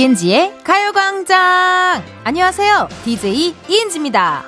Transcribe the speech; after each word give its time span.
이은지의 0.00 0.60
가요광장! 0.64 2.02
안녕하세요. 2.24 2.88
DJ 3.04 3.54
이은지입니다. 3.68 4.44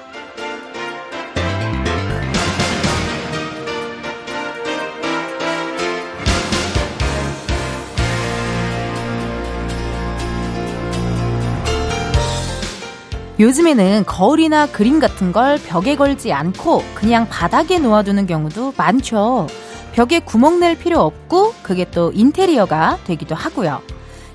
요즘에는 13.39 14.05
거울이나 14.07 14.69
그림 14.69 15.01
같은 15.01 15.33
걸 15.33 15.59
벽에 15.67 15.97
걸지 15.97 16.33
않고 16.33 16.83
그냥 16.95 17.29
바닥에 17.29 17.79
놓아두는 17.79 18.27
경우도 18.27 18.73
많죠. 18.79 19.49
벽에 19.93 20.21
구멍 20.21 20.61
낼 20.61 20.79
필요 20.79 21.01
없고 21.01 21.53
그게 21.63 21.85
또 21.91 22.11
인테리어가 22.15 23.01
되기도 23.05 23.35
하고요. 23.35 23.83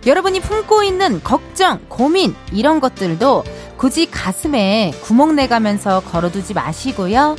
여러분이 0.08 0.40
품고 0.40 0.84
있는 0.84 1.22
걱정, 1.22 1.82
고민, 1.90 2.34
이런 2.54 2.80
것들도 2.80 3.44
굳이 3.76 4.10
가슴에 4.10 4.94
구멍 5.04 5.36
내가면서 5.36 6.00
걸어두지 6.00 6.54
마시고요. 6.54 7.36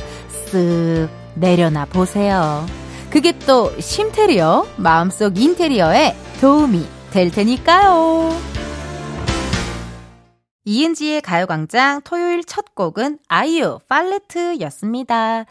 쓱 0.52 1.08
내려놔 1.34 1.86
보세요. 1.86 2.66
그게 3.08 3.32
또 3.46 3.72
심테리어, 3.80 4.66
마음속 4.76 5.40
인테리어에 5.40 6.14
도움이 6.42 6.86
될 7.10 7.30
테니까요. 7.30 8.36
이은지의 10.66 11.22
가요광장 11.22 12.02
토요일 12.02 12.44
첫 12.44 12.74
곡은 12.74 13.20
아이유 13.28 13.78
팔레트였습니다. 13.88 15.46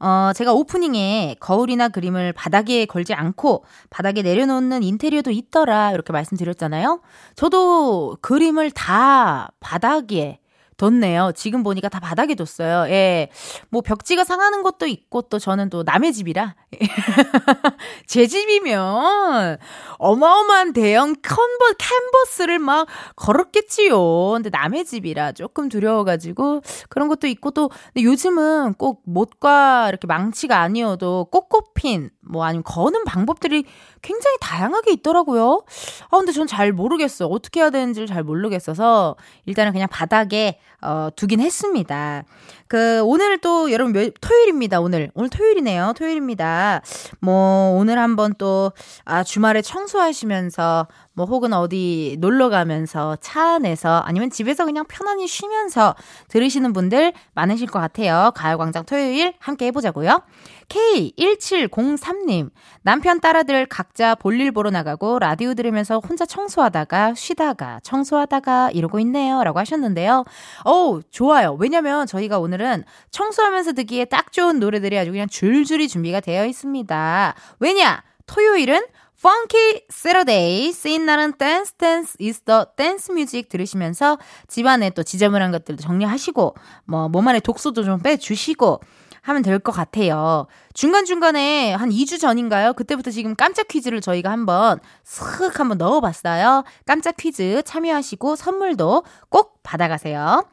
어, 0.00 0.32
제가 0.34 0.52
오프닝에 0.52 1.36
거울이나 1.40 1.88
그림을 1.88 2.32
바닥에 2.32 2.86
걸지 2.86 3.14
않고 3.14 3.64
바닥에 3.90 4.22
내려놓는 4.22 4.82
인테리어도 4.82 5.30
있더라 5.30 5.92
이렇게 5.92 6.12
말씀드렸잖아요. 6.12 7.00
저도 7.34 8.16
그림을 8.20 8.70
다 8.70 9.50
바닥에 9.60 10.40
뒀네요. 10.76 11.32
지금 11.34 11.62
보니까 11.62 11.88
다 11.88 12.00
바닥에 12.00 12.34
뒀어요. 12.34 12.90
예. 12.90 13.28
뭐 13.70 13.80
벽지가 13.82 14.24
상하는 14.24 14.62
것도 14.62 14.86
있고 14.86 15.22
또 15.22 15.38
저는 15.38 15.70
또 15.70 15.82
남의 15.82 16.12
집이라. 16.12 16.54
제 18.06 18.26
집이면 18.26 19.58
어마어마한 19.98 20.72
대형 20.72 21.14
컨버, 21.22 21.72
캔버스를 21.78 22.58
막 22.58 22.86
걸었겠지요. 23.16 24.30
근데 24.32 24.50
남의 24.50 24.84
집이라 24.84 25.32
조금 25.32 25.68
두려워가지고 25.68 26.62
그런 26.88 27.08
것도 27.08 27.26
있고 27.26 27.50
또 27.50 27.68
근데 27.94 28.04
요즘은 28.04 28.74
꼭 28.74 29.02
못과 29.04 29.88
이렇게 29.88 30.06
망치가 30.06 30.60
아니어도 30.60 31.26
꽃꽃핀 31.30 32.10
뭐 32.28 32.44
아니면 32.44 32.64
거는 32.64 33.04
방법들이 33.04 33.64
굉장히 34.02 34.36
다양하게 34.40 34.92
있더라고요. 34.94 35.62
아, 36.10 36.16
근데 36.16 36.32
전 36.32 36.46
잘 36.46 36.72
모르겠어요. 36.72 37.28
어떻게 37.28 37.58
해야 37.60 37.70
되는지를 37.70 38.06
잘 38.06 38.22
모르겠어서 38.22 39.16
일단은 39.46 39.72
그냥 39.72 39.88
바닥에 39.90 40.60
어, 40.82 41.08
두긴 41.16 41.40
했습니다. 41.40 42.24
그, 42.68 43.00
오늘 43.04 43.38
또 43.38 43.70
여러분 43.70 43.92
몇, 43.92 44.12
토요일입니다, 44.20 44.80
오늘. 44.80 45.10
오늘 45.14 45.30
토요일이네요. 45.30 45.94
토요일입니다. 45.96 46.82
뭐, 47.20 47.76
오늘 47.78 47.98
한번 47.98 48.34
또, 48.38 48.72
아, 49.04 49.22
주말에 49.22 49.62
청소하시면서, 49.62 50.88
뭐, 51.12 51.26
혹은 51.26 51.52
어디 51.52 52.16
놀러 52.18 52.48
가면서, 52.48 53.16
차 53.20 53.54
안에서, 53.54 54.02
아니면 54.04 54.30
집에서 54.30 54.64
그냥 54.64 54.84
편안히 54.88 55.26
쉬면서 55.26 55.94
들으시는 56.28 56.72
분들 56.72 57.12
많으실 57.34 57.68
것 57.68 57.78
같아요. 57.78 58.32
가요광장 58.34 58.84
토요일 58.84 59.34
함께 59.38 59.66
해보자고요. 59.66 60.22
K1703님, 60.68 62.50
남편 62.82 63.20
딸아들 63.20 63.66
각자 63.66 64.14
볼일 64.14 64.52
보러 64.52 64.70
나가고 64.70 65.18
라디오 65.18 65.54
들으면서 65.54 66.00
혼자 66.00 66.26
청소하다가 66.26 67.14
쉬다가 67.14 67.80
청소하다가 67.82 68.70
이러고 68.72 68.98
있네요. 69.00 69.44
라고 69.44 69.58
하셨는데요. 69.60 70.24
어우, 70.64 71.02
좋아요. 71.10 71.56
왜냐면 71.58 72.06
저희가 72.06 72.38
오늘 72.38 72.55
은 72.60 72.84
청소하면서 73.10 73.72
듣기에 73.72 74.06
딱 74.06 74.32
좋은 74.32 74.58
노래들이 74.60 74.98
아주 74.98 75.10
그냥 75.10 75.28
줄줄이 75.28 75.88
준비가 75.88 76.20
되어 76.20 76.46
있습니다. 76.46 77.34
왜냐? 77.60 78.02
토요일은 78.26 78.82
Funky 79.18 79.80
Saturday, 79.90 80.72
신나는 80.72 81.32
댄스 81.38 81.72
댄스 81.74 82.16
is 82.20 82.40
the 82.40 82.64
dance 82.76 83.10
music 83.12 83.48
들으시면서 83.48 84.18
집안에 84.46 84.90
또 84.90 85.02
지저분한 85.02 85.52
것들도 85.52 85.82
정리하시고 85.82 86.54
뭐 86.84 87.08
몸 87.08 87.26
안에 87.28 87.40
독소도 87.40 87.82
좀 87.84 87.98
빼주시고 88.00 88.80
하면 89.22 89.42
될 89.42 89.58
것 89.58 89.72
같아요. 89.72 90.46
중간중간에 90.74 91.74
한 91.74 91.88
2주 91.90 92.20
전인가요? 92.20 92.74
그때부터 92.74 93.10
지금 93.10 93.34
깜짝 93.34 93.66
퀴즈를 93.68 94.00
저희가 94.00 94.30
한번 94.30 94.78
슥 95.02 95.58
한번 95.58 95.78
넣어봤어요. 95.78 96.62
깜짝 96.84 97.16
퀴즈 97.16 97.62
참여하시고 97.64 98.36
선물도 98.36 99.02
꼭 99.30 99.60
받아가세요. 99.64 100.46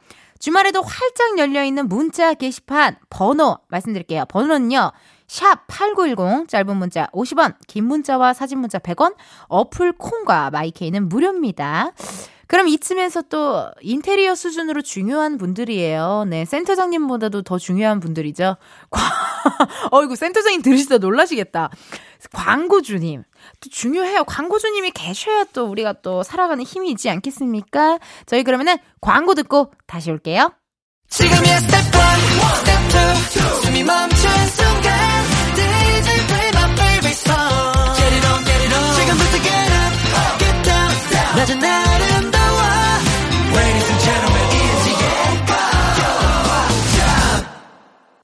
주말에도 0.44 0.82
활짝 0.82 1.38
열려있는 1.38 1.88
문자 1.88 2.34
게시판 2.34 2.96
번호 3.08 3.60
말씀드릴게요. 3.68 4.26
번호는요. 4.28 4.92
샵 5.26 5.66
8910 5.68 6.50
짧은 6.50 6.76
문자 6.76 7.06
50원 7.14 7.54
긴 7.66 7.86
문자와 7.86 8.34
사진 8.34 8.58
문자 8.58 8.78
100원 8.78 9.14
어플 9.48 9.92
콩과 9.92 10.50
마이케이는 10.50 11.08
무료입니다. 11.08 11.92
그럼 12.54 12.68
이쯤에서 12.68 13.22
또 13.22 13.68
인테리어 13.80 14.36
수준으로 14.36 14.80
중요한 14.80 15.38
분들이에요. 15.38 16.24
네, 16.28 16.44
센터장님보다도 16.44 17.42
더 17.42 17.58
중요한 17.58 17.98
분들이죠. 17.98 18.58
어이구, 19.90 20.14
센터장님 20.14 20.62
들으시다 20.62 20.98
놀라시겠다. 20.98 21.70
광고주님. 22.32 23.24
또 23.58 23.70
중요해요. 23.70 24.22
광고주님이 24.22 24.92
계셔야 24.92 25.42
또 25.52 25.64
우리가 25.64 25.94
또 25.94 26.22
살아가는 26.22 26.62
힘이 26.62 26.92
있지 26.92 27.10
않겠습니까? 27.10 27.98
저희 28.26 28.44
그러면은 28.44 28.76
광고 29.00 29.34
듣고 29.34 29.72
다시 29.88 30.12
올게요. 30.12 30.52
지금이야 31.08 31.58
스텝 31.58 31.74
1, 31.74 31.90
스텝 32.60 33.62
2, 33.62 33.64
숨이 33.64 33.82
멈춘 33.82 34.30
순간 34.46 35.24
DJ 35.56 36.26
play 36.28 36.48
my 36.54 36.72
favorite 36.72 37.18
song 37.18 37.96
Get 37.96 38.14
it 38.14 38.26
on, 38.28 38.44
get 38.44 38.62
it 38.62 38.74
지금부터 38.94 39.42
get 39.42 39.72
up, 39.74 40.38
get 40.38 40.62
down 40.62 40.94
낮은 41.36 41.64
아 41.64 41.93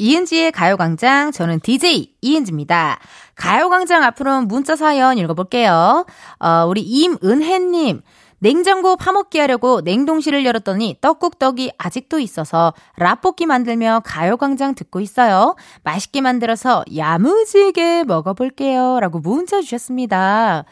이은지의 0.00 0.52
가요광장 0.52 1.30
저는 1.30 1.60
DJ 1.60 2.14
이은지입니다. 2.22 2.98
가요광장 3.34 4.02
앞으로 4.02 4.40
문자 4.42 4.74
사연 4.74 5.18
읽어볼게요. 5.18 6.06
어, 6.38 6.64
우리 6.66 6.80
임은혜님 6.80 8.00
냉장고 8.42 8.96
파먹기 8.96 9.38
하려고 9.38 9.82
냉동실을 9.82 10.46
열었더니 10.46 10.96
떡국떡이 11.02 11.72
아직도 11.76 12.18
있어서 12.20 12.72
라볶이 12.96 13.44
만들며 13.46 14.00
가요광장 14.02 14.74
듣고 14.74 15.00
있어요. 15.00 15.56
맛있게 15.84 16.22
만들어서 16.22 16.82
야무지게 16.96 18.04
먹어볼게요. 18.04 18.98
라고 19.00 19.18
문자 19.18 19.60
주셨습니다. 19.60 20.64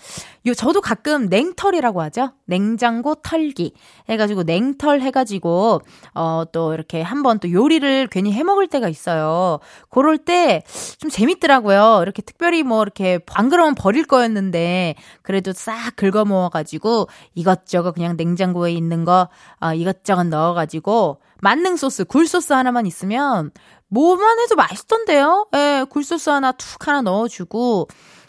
요, 0.47 0.55
저도 0.55 0.81
가끔 0.81 1.27
냉털이라고 1.27 2.01
하죠. 2.03 2.31
냉장고 2.47 3.15
털기. 3.17 3.75
해가지고 4.09 4.45
냉털 4.45 5.01
해가지고, 5.01 5.81
어, 6.15 6.45
또 6.53 6.73
이렇게 6.75 7.03
한번 7.03 7.39
또 7.39 7.51
요리를 7.51 8.07
괜히 8.09 8.33
해 8.33 8.43
먹을 8.45 8.67
때가 8.67 8.89
있어요. 8.89 9.59
그럴 9.91 10.19
때 10.19 10.63
좀 10.99 11.11
재밌더라고요. 11.11 12.01
이렇게 12.03 12.23
특별히 12.23 12.63
뭐 12.63 12.83
이렇게 12.83 13.19
안 13.19 13.28
그러면 13.28 13.75
버릴 13.75 14.05
거였는데, 14.07 14.95
그래도 15.23 15.53
싹 15.53 15.97
긁어 15.97 16.25
모아가지고, 16.25 17.09
이것저것 17.35 17.93
그냥 17.93 18.17
냉장고에 18.17 18.73
있는 18.73 19.05
거, 19.05 19.29
어, 19.61 19.75
이것저것 19.75 20.25
넣어가지고, 20.25 21.21
만능 21.41 21.77
소스, 21.77 22.05
굴 22.05 22.27
소스 22.27 22.53
하나만 22.53 22.87
있으면, 22.87 23.51
뭐만 23.89 24.39
해도 24.41 24.55
맛있던데요? 24.57 25.47
예, 25.55 25.85
굴 25.89 26.05
소스 26.05 26.29
하나 26.31 26.53
툭 26.53 26.87
하나 26.87 27.01
넣어주고, 27.03 27.89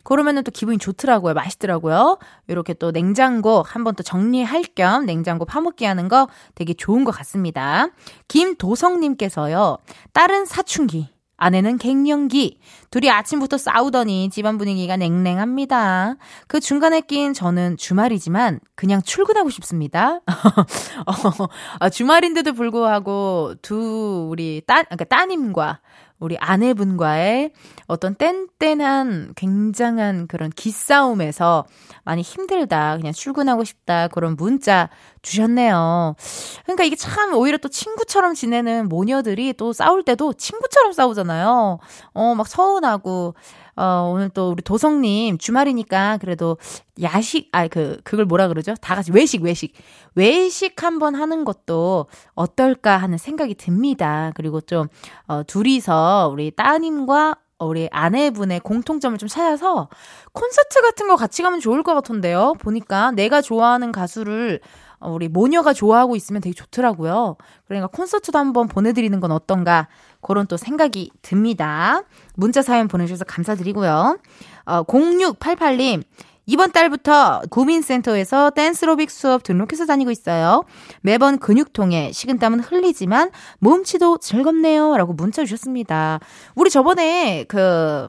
그러면은 0.10 0.44
또 0.44 0.50
기분이 0.50 0.80
좋더라고요. 0.80 1.36
맛있더라고요. 1.36 2.18
이렇게 2.48 2.74
또 2.74 2.92
냉장고 2.92 3.64
한번 3.66 3.94
또 3.94 4.02
정리할 4.02 4.64
겸 4.76 5.06
냉장고 5.06 5.46
파먹기 5.46 5.86
하는 5.86 6.08
거 6.08 6.28
되게 6.56 6.74
좋은 6.74 7.04
것 7.04 7.12
같습니다. 7.12 7.90
김도성님께서요. 8.28 9.78
딸은 10.14 10.46
사춘기. 10.46 11.10
아내는 11.38 11.78
갱년기. 11.78 12.60
둘이 12.92 13.10
아침부터 13.10 13.58
싸우더니 13.58 14.30
집안 14.30 14.58
분위기가 14.58 14.98
냉랭합니다. 14.98 16.16
그 16.48 16.60
중간에 16.60 17.02
낀 17.02 17.34
저는 17.34 17.78
주말이지만 17.78 18.60
그냥 18.76 19.02
출근하고 19.02 19.50
싶습니다. 19.52 20.22
어, 21.06 21.48
아, 21.80 21.90
주말인데도 21.90 22.54
불구하고 22.54 23.54
두 23.62 24.28
우리 24.30 24.62
따, 24.66 24.84
그러니까 24.84 25.06
따님과 25.06 25.80
우리 26.19 26.38
아내분과의 26.38 27.51
어떤 27.88 28.16
뗀뗀한 28.16 29.33
굉장한 29.36 30.27
그런 30.27 30.50
기싸움에서 30.50 31.66
많이 32.04 32.21
힘들다. 32.21 32.98
그냥 32.98 33.13
출근하고 33.13 33.63
싶다. 33.63 34.10
그런 34.10 34.36
문자 34.36 34.89
주셨네요. 35.21 36.16
그러니까 36.63 36.83
이게 36.83 36.95
참 36.95 37.33
오히려 37.33 37.57
또 37.57 37.69
친구처럼 37.69 38.33
지내는 38.33 38.89
모녀들이 38.89 39.54
또 39.54 39.74
싸울 39.74 40.04
때도 40.04 40.33
친구처럼 40.33 40.92
싸우잖아요. 40.94 41.80
어, 42.13 42.36
막 42.36 42.48
서운하고, 42.48 43.36
어, 43.80 44.12
오늘 44.14 44.28
또 44.30 44.50
우리 44.50 44.62
도성님 44.62 45.38
주말이니까 45.38 46.18
그래도 46.18 46.58
야식, 47.02 47.48
아, 47.54 47.68
그, 47.70 48.02
그걸 48.04 48.26
뭐라 48.26 48.50
그러죠? 48.50 48.76
다 48.81 48.94
같이 48.94 49.12
외식, 49.14 49.42
외식. 49.42 49.74
외식 50.16 50.84
한번 50.84 51.16
하는 51.16 51.46
것도 51.46 52.08
어떨까 52.36 52.98
하는 52.98 53.18
생각이 53.18 53.56
듭니다. 53.56 54.34
그리고 54.36 54.60
좀, 54.60 54.88
어, 55.28 55.44
둘이서 55.44 56.30
우리 56.34 56.52
따님과 56.52 57.38
우리 57.60 57.88
아내분의 57.92 58.62
공통점을 58.62 59.18
좀 59.18 59.30
찾아서 59.30 59.90
콘서트 60.34 60.81
같은 60.81 61.08
거 61.08 61.16
같이 61.16 61.42
가면 61.42 61.62
좋을 61.62 61.84
것 61.84 61.94
같은데요. 61.94 62.56
보니까 62.60 63.12
내가 63.12 63.42
좋아하는 63.42 63.94
가수를 63.94 64.60
어, 65.00 65.12
우리 65.12 65.30
모녀가 65.30 65.74
좋아하고 65.74 66.16
있으면 66.16 66.42
되게 66.42 66.54
좋더라고요. 66.54 67.38
그러니까 67.66 67.88
콘서트도 67.88 68.38
한번 68.38 68.68
보내드리는 68.68 69.18
건 69.20 69.31
어떤가 69.31 69.88
그런 70.21 70.48
또 70.48 70.57
생각이 70.57 71.12
듭니다. 71.21 72.04
문자 72.36 72.62
사연 72.62 72.88
보내주셔서 72.88 73.25
감사드리고요. 73.25 74.19
어, 74.66 74.83
0688님 74.83 76.04
이번 76.45 76.71
달부터 76.71 77.44
구민센터에서 77.51 78.50
댄스로빅 78.50 79.12
수업 79.12 79.44
등록해서 79.44 79.86
다니고 79.86 80.10
있어요. 80.10 80.63
매번 81.01 81.38
근육통에 81.38 82.12
식은땀은 82.12 82.62
흘리지만 82.62 83.30
몸치도 83.60 84.18
즐겁네요. 84.18 84.98
라고 84.98 85.13
문자 85.13 85.44
주셨습니다. 85.45 86.19
우리 86.56 86.71
저번에 86.71 87.45
그, 87.48 88.07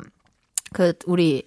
그, 0.73 0.95
우리 1.05 1.45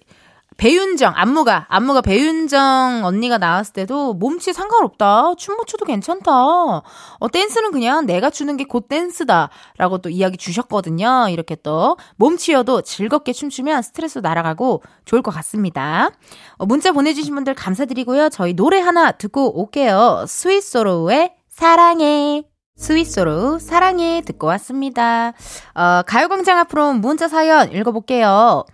배윤정, 0.56 1.12
안무가, 1.16 1.66
안무가 1.68 2.00
배윤정 2.00 3.02
언니가 3.04 3.38
나왔을 3.38 3.72
때도 3.72 4.14
몸치 4.14 4.52
상관없다. 4.52 5.34
춤 5.36 5.56
못 5.56 5.66
춰도 5.66 5.84
괜찮다. 5.84 6.32
어, 6.32 7.28
댄스는 7.32 7.70
그냥 7.72 8.06
내가 8.06 8.30
추는 8.30 8.56
게 8.56 8.64
곧 8.64 8.88
댄스다. 8.88 9.50
라고 9.78 9.98
또 9.98 10.08
이야기 10.10 10.36
주셨거든요. 10.36 11.28
이렇게 11.30 11.54
또 11.56 11.96
몸치여도 12.16 12.82
즐겁게 12.82 13.32
춤추면 13.32 13.82
스트레스 13.82 14.18
날아가고 14.18 14.82
좋을 15.04 15.22
것 15.22 15.30
같습니다. 15.32 16.10
어, 16.56 16.66
문자 16.66 16.92
보내주신 16.92 17.34
분들 17.34 17.54
감사드리고요. 17.54 18.30
저희 18.30 18.54
노래 18.54 18.80
하나 18.80 19.12
듣고 19.12 19.60
올게요. 19.60 20.24
스위스로우의 20.26 21.34
사랑해. 21.48 22.44
스위스로 22.76 23.58
사랑해 23.60 24.22
듣고 24.26 24.48
왔습니다. 24.48 25.32
어, 25.74 26.02
가요광장 26.06 26.58
앞으로 26.58 26.94
문자 26.94 27.28
사연 27.28 27.70
읽어볼게요. 27.72 28.64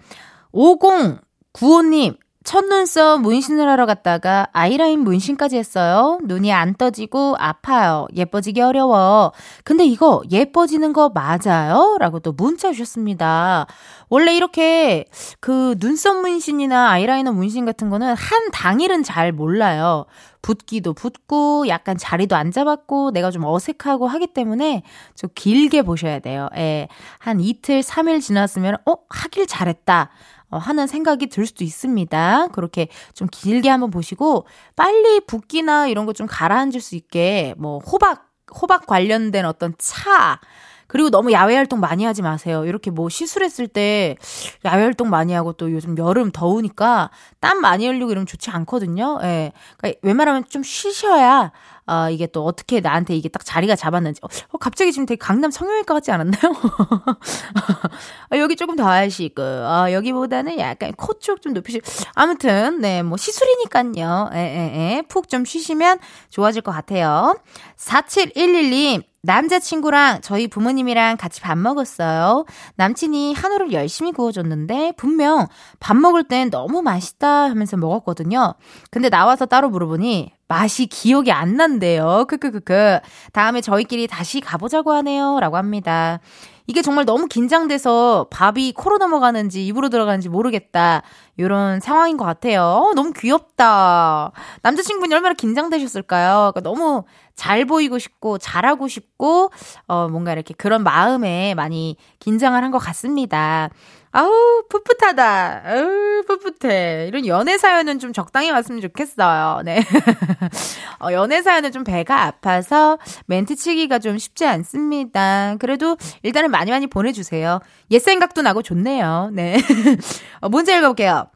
50 0.52 1.20
구호님, 1.52 2.16
첫눈썹 2.42 3.20
문신을 3.20 3.68
하러 3.68 3.84
갔다가 3.84 4.46
아이라인 4.52 5.00
문신까지 5.00 5.58
했어요. 5.58 6.18
눈이 6.24 6.52
안 6.52 6.74
떠지고 6.74 7.36
아파요. 7.38 8.06
예뻐지기 8.16 8.62
어려워. 8.62 9.32
근데 9.62 9.84
이거 9.84 10.22
예뻐지는 10.30 10.94
거 10.94 11.10
맞아요? 11.10 11.96
라고 12.00 12.18
또 12.18 12.32
문자 12.32 12.72
주셨습니다. 12.72 13.66
원래 14.08 14.34
이렇게 14.34 15.04
그 15.40 15.76
눈썹 15.78 16.16
문신이나 16.16 16.90
아이라이너 16.90 17.32
문신 17.32 17.66
같은 17.66 17.90
거는 17.90 18.14
한 18.14 18.50
당일은 18.52 19.02
잘 19.02 19.32
몰라요. 19.32 20.06
붓기도 20.40 20.94
붓고 20.94 21.68
약간 21.68 21.98
자리도 21.98 22.34
안 22.36 22.50
잡았고 22.50 23.10
내가 23.10 23.30
좀 23.30 23.44
어색하고 23.44 24.06
하기 24.06 24.28
때문에 24.28 24.82
좀 25.14 25.28
길게 25.34 25.82
보셔야 25.82 26.20
돼요. 26.20 26.48
예. 26.56 26.88
한 27.18 27.40
이틀, 27.40 27.80
3일 27.80 28.22
지났으면 28.22 28.76
어, 28.86 28.94
하길 29.10 29.46
잘했다. 29.46 30.10
어, 30.50 30.58
하는 30.58 30.86
생각이 30.86 31.28
들 31.28 31.46
수도 31.46 31.64
있습니다. 31.64 32.48
그렇게 32.52 32.88
좀 33.14 33.28
길게 33.30 33.68
한번 33.68 33.90
보시고 33.90 34.46
빨리 34.76 35.20
붓기나 35.20 35.86
이런 35.86 36.06
거 36.06 36.12
좀 36.12 36.26
가라앉을 36.26 36.80
수 36.80 36.96
있게 36.96 37.54
뭐 37.56 37.78
호박 37.78 38.28
호박 38.60 38.86
관련된 38.86 39.44
어떤 39.46 39.74
차 39.78 40.40
그리고 40.88 41.08
너무 41.08 41.30
야외 41.30 41.54
활동 41.54 41.78
많이 41.78 42.04
하지 42.04 42.20
마세요. 42.20 42.64
이렇게 42.66 42.90
뭐 42.90 43.08
시술했을 43.08 43.68
때 43.68 44.16
야외 44.64 44.82
활동 44.82 45.08
많이 45.08 45.32
하고 45.32 45.52
또 45.52 45.70
요즘 45.72 45.96
여름 45.96 46.32
더우니까 46.32 47.10
땀 47.38 47.60
많이 47.60 47.86
흘리고 47.86 48.10
이러면 48.10 48.26
좋지 48.26 48.50
않거든요. 48.50 49.20
예. 49.22 49.52
그러니까 49.78 50.00
웬만하면 50.02 50.44
좀 50.48 50.64
쉬셔야 50.64 51.52
아, 51.90 52.08
이게 52.10 52.26
또 52.28 52.44
어떻게 52.44 52.80
나한테 52.80 53.16
이게 53.16 53.28
딱 53.28 53.44
자리가 53.44 53.74
잡았는지. 53.76 54.20
어, 54.22 54.58
갑자기 54.58 54.92
지금 54.92 55.06
되게 55.06 55.18
강남 55.18 55.50
성형외과 55.50 55.94
같지 55.94 56.12
않았나요? 56.12 56.40
아, 58.30 58.36
여기 58.38 58.56
조금 58.56 58.76
더 58.76 58.86
하시고, 58.88 59.42
아, 59.42 59.92
여기보다는 59.92 60.58
약간 60.58 60.92
코 60.92 61.18
쪽 61.20 61.40
좀 61.42 61.52
높이시고. 61.54 61.84
아무튼, 62.14 62.80
네, 62.80 63.02
뭐 63.02 63.16
시술이니까요. 63.16 64.30
에, 64.32 64.38
에, 64.38 64.96
에. 64.98 65.02
푹 65.08 65.28
좀 65.28 65.44
쉬시면 65.44 65.98
좋아질 66.30 66.62
것 66.62 66.72
같아요. 66.72 67.36
4711님, 67.76 69.02
남자친구랑 69.22 70.20
저희 70.22 70.48
부모님이랑 70.48 71.16
같이 71.18 71.40
밥 71.40 71.56
먹었어요. 71.58 72.46
남친이 72.76 73.34
한우를 73.34 73.72
열심히 73.72 74.12
구워줬는데 74.12 74.94
분명 74.96 75.46
밥 75.78 75.94
먹을 75.96 76.24
땐 76.24 76.50
너무 76.50 76.80
맛있다 76.82 77.50
하면서 77.50 77.76
먹었거든요. 77.76 78.54
근데 78.90 79.08
나와서 79.10 79.44
따로 79.46 79.68
물어보니 79.68 80.32
맛이 80.50 80.86
기억이 80.86 81.30
안 81.30 81.54
난대요. 81.56 82.24
크크크크. 82.28 82.98
다음에 83.32 83.60
저희끼리 83.60 84.08
다시 84.08 84.40
가보자고 84.40 84.90
하네요. 84.94 85.38
라고 85.38 85.56
합니다. 85.56 86.18
이게 86.66 86.82
정말 86.82 87.04
너무 87.04 87.26
긴장돼서 87.28 88.26
밥이 88.30 88.72
코로 88.72 88.98
넘어가는지 88.98 89.64
입으로 89.66 89.88
들어가는지 89.90 90.28
모르겠다. 90.28 91.02
이런 91.36 91.78
상황인 91.78 92.16
것 92.16 92.24
같아요. 92.24 92.62
어, 92.62 92.94
너무 92.94 93.12
귀엽다. 93.12 94.32
남자친구분이 94.62 95.14
얼마나 95.14 95.34
긴장되셨을까요? 95.34 96.50
그러니까 96.52 96.60
너무 96.62 97.04
잘 97.36 97.64
보이고 97.64 97.98
싶고 98.00 98.38
잘하고 98.38 98.88
싶고 98.88 99.50
어 99.86 100.08
뭔가 100.08 100.32
이렇게 100.32 100.52
그런 100.54 100.82
마음에 100.82 101.54
많이 101.54 101.96
긴장을 102.18 102.60
한 102.62 102.70
것 102.72 102.78
같습니다. 102.78 103.70
아우, 104.12 104.62
풋풋하다. 104.68 105.62
아우, 105.64 106.22
풋풋해. 106.26 107.06
이런 107.08 107.26
연애 107.26 107.58
사연은 107.58 108.00
좀 108.00 108.12
적당히 108.12 108.50
왔으면 108.50 108.80
좋겠어요. 108.80 109.62
네. 109.64 109.84
어, 111.00 111.12
연애 111.12 111.42
사연은 111.42 111.70
좀 111.70 111.84
배가 111.84 112.24
아파서 112.24 112.98
멘트 113.26 113.54
치기가 113.54 114.00
좀 114.00 114.18
쉽지 114.18 114.46
않습니다. 114.46 115.54
그래도 115.60 115.96
일단은 116.22 116.50
많이 116.50 116.72
많이 116.72 116.88
보내주세요. 116.88 117.60
옛 117.92 117.98
생각도 118.00 118.42
나고 118.42 118.62
좋네요. 118.62 119.30
네. 119.32 119.56
어, 120.40 120.48
문제 120.48 120.76
읽어볼게요. 120.76 121.26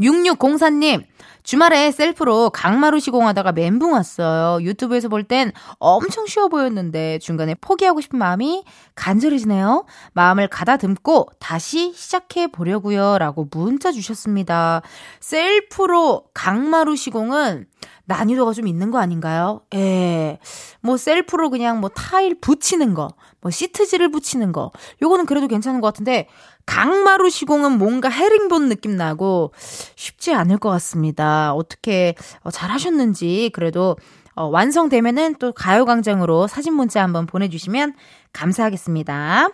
6604님, 0.00 1.04
주말에 1.42 1.90
셀프로 1.90 2.50
강마루 2.50 3.00
시공하다가 3.00 3.52
멘붕 3.52 3.92
왔어요. 3.92 4.62
유튜브에서 4.62 5.08
볼 5.08 5.24
땐 5.24 5.52
엄청 5.78 6.26
쉬워 6.26 6.48
보였는데 6.48 7.18
중간에 7.18 7.54
포기하고 7.54 8.00
싶은 8.00 8.18
마음이 8.18 8.64
간절해지네요. 8.94 9.84
마음을 10.12 10.48
가다듬고 10.48 11.28
다시 11.38 11.92
시작해 11.94 12.46
보려고요. 12.46 13.18
라고 13.18 13.46
문자 13.50 13.92
주셨습니다. 13.92 14.82
셀프로 15.20 16.24
강마루 16.34 16.96
시공은 16.96 17.66
난이도가 18.04 18.52
좀 18.52 18.66
있는 18.66 18.90
거 18.90 18.98
아닌가요? 18.98 19.62
예. 19.74 20.38
뭐 20.80 20.96
셀프로 20.96 21.50
그냥 21.50 21.80
뭐 21.80 21.90
타일 21.90 22.40
붙이는 22.40 22.94
거, 22.94 23.08
뭐 23.40 23.50
시트지를 23.50 24.10
붙이는 24.10 24.52
거. 24.52 24.70
요거는 25.02 25.26
그래도 25.26 25.46
괜찮은 25.48 25.80
것 25.80 25.88
같은데 25.88 26.28
강마루 26.66 27.30
시공은 27.30 27.78
뭔가 27.78 28.08
헤링본 28.08 28.68
느낌 28.68 28.96
나고 28.96 29.52
쉽지 29.96 30.34
않을 30.34 30.58
것 30.58 30.70
같습니다. 30.70 31.52
어떻게 31.54 32.14
어, 32.42 32.50
잘 32.50 32.70
하셨는지 32.70 33.50
그래도 33.52 33.96
어, 34.36 34.44
완성되면은 34.46 35.34
또 35.38 35.52
가요광장으로 35.52 36.46
사진 36.46 36.74
문자 36.74 37.02
한번 37.02 37.26
보내주시면 37.26 37.94
감사하겠습니다. 38.32 39.48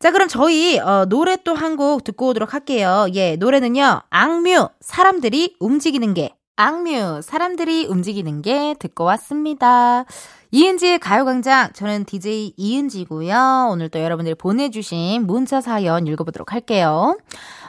자, 0.00 0.10
그럼 0.10 0.26
저희 0.28 0.78
어, 0.78 1.04
노래 1.08 1.36
또 1.44 1.54
한 1.54 1.76
곡 1.76 2.02
듣고 2.04 2.28
오도록 2.28 2.54
할게요. 2.54 3.06
예, 3.14 3.36
노래는요. 3.36 4.00
악뮤 4.10 4.68
사람들이 4.80 5.56
움직이는 5.60 6.14
게 6.14 6.34
악뮤 6.56 7.22
사람들이 7.22 7.86
움직이는 7.86 8.42
게 8.42 8.74
듣고 8.78 9.04
왔습니다. 9.04 10.04
이은지의 10.50 10.98
가요광장 10.98 11.72
저는 11.72 12.04
DJ 12.04 12.52
이은지고요. 12.56 13.68
오늘 13.70 13.88
또 13.88 14.00
여러분들이 14.00 14.34
보내주신 14.34 15.26
문자 15.26 15.62
사연 15.62 16.06
읽어보도록 16.06 16.52
할게요. 16.52 17.16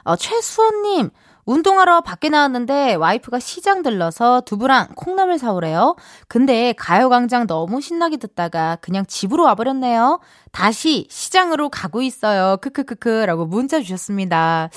어, 0.03 0.15
최수원님 0.17 1.11
운동하러 1.45 2.01
밖에 2.01 2.29
나왔는데 2.29 2.95
와이프가 2.95 3.39
시장 3.39 3.81
들러서 3.81 4.41
두부랑 4.41 4.89
콩나물 4.95 5.37
사오래요. 5.37 5.95
근데 6.27 6.73
가요광장 6.73 7.47
너무 7.47 7.81
신나게 7.81 8.17
듣다가 8.17 8.77
그냥 8.81 9.05
집으로 9.05 9.43
와버렸네요. 9.43 10.19
다시 10.51 11.07
시장으로 11.09 11.69
가고 11.69 12.01
있어요. 12.01 12.57
크크크크 12.61 13.25
라고 13.25 13.45
문자 13.45 13.79
주셨습니다. 13.81 14.69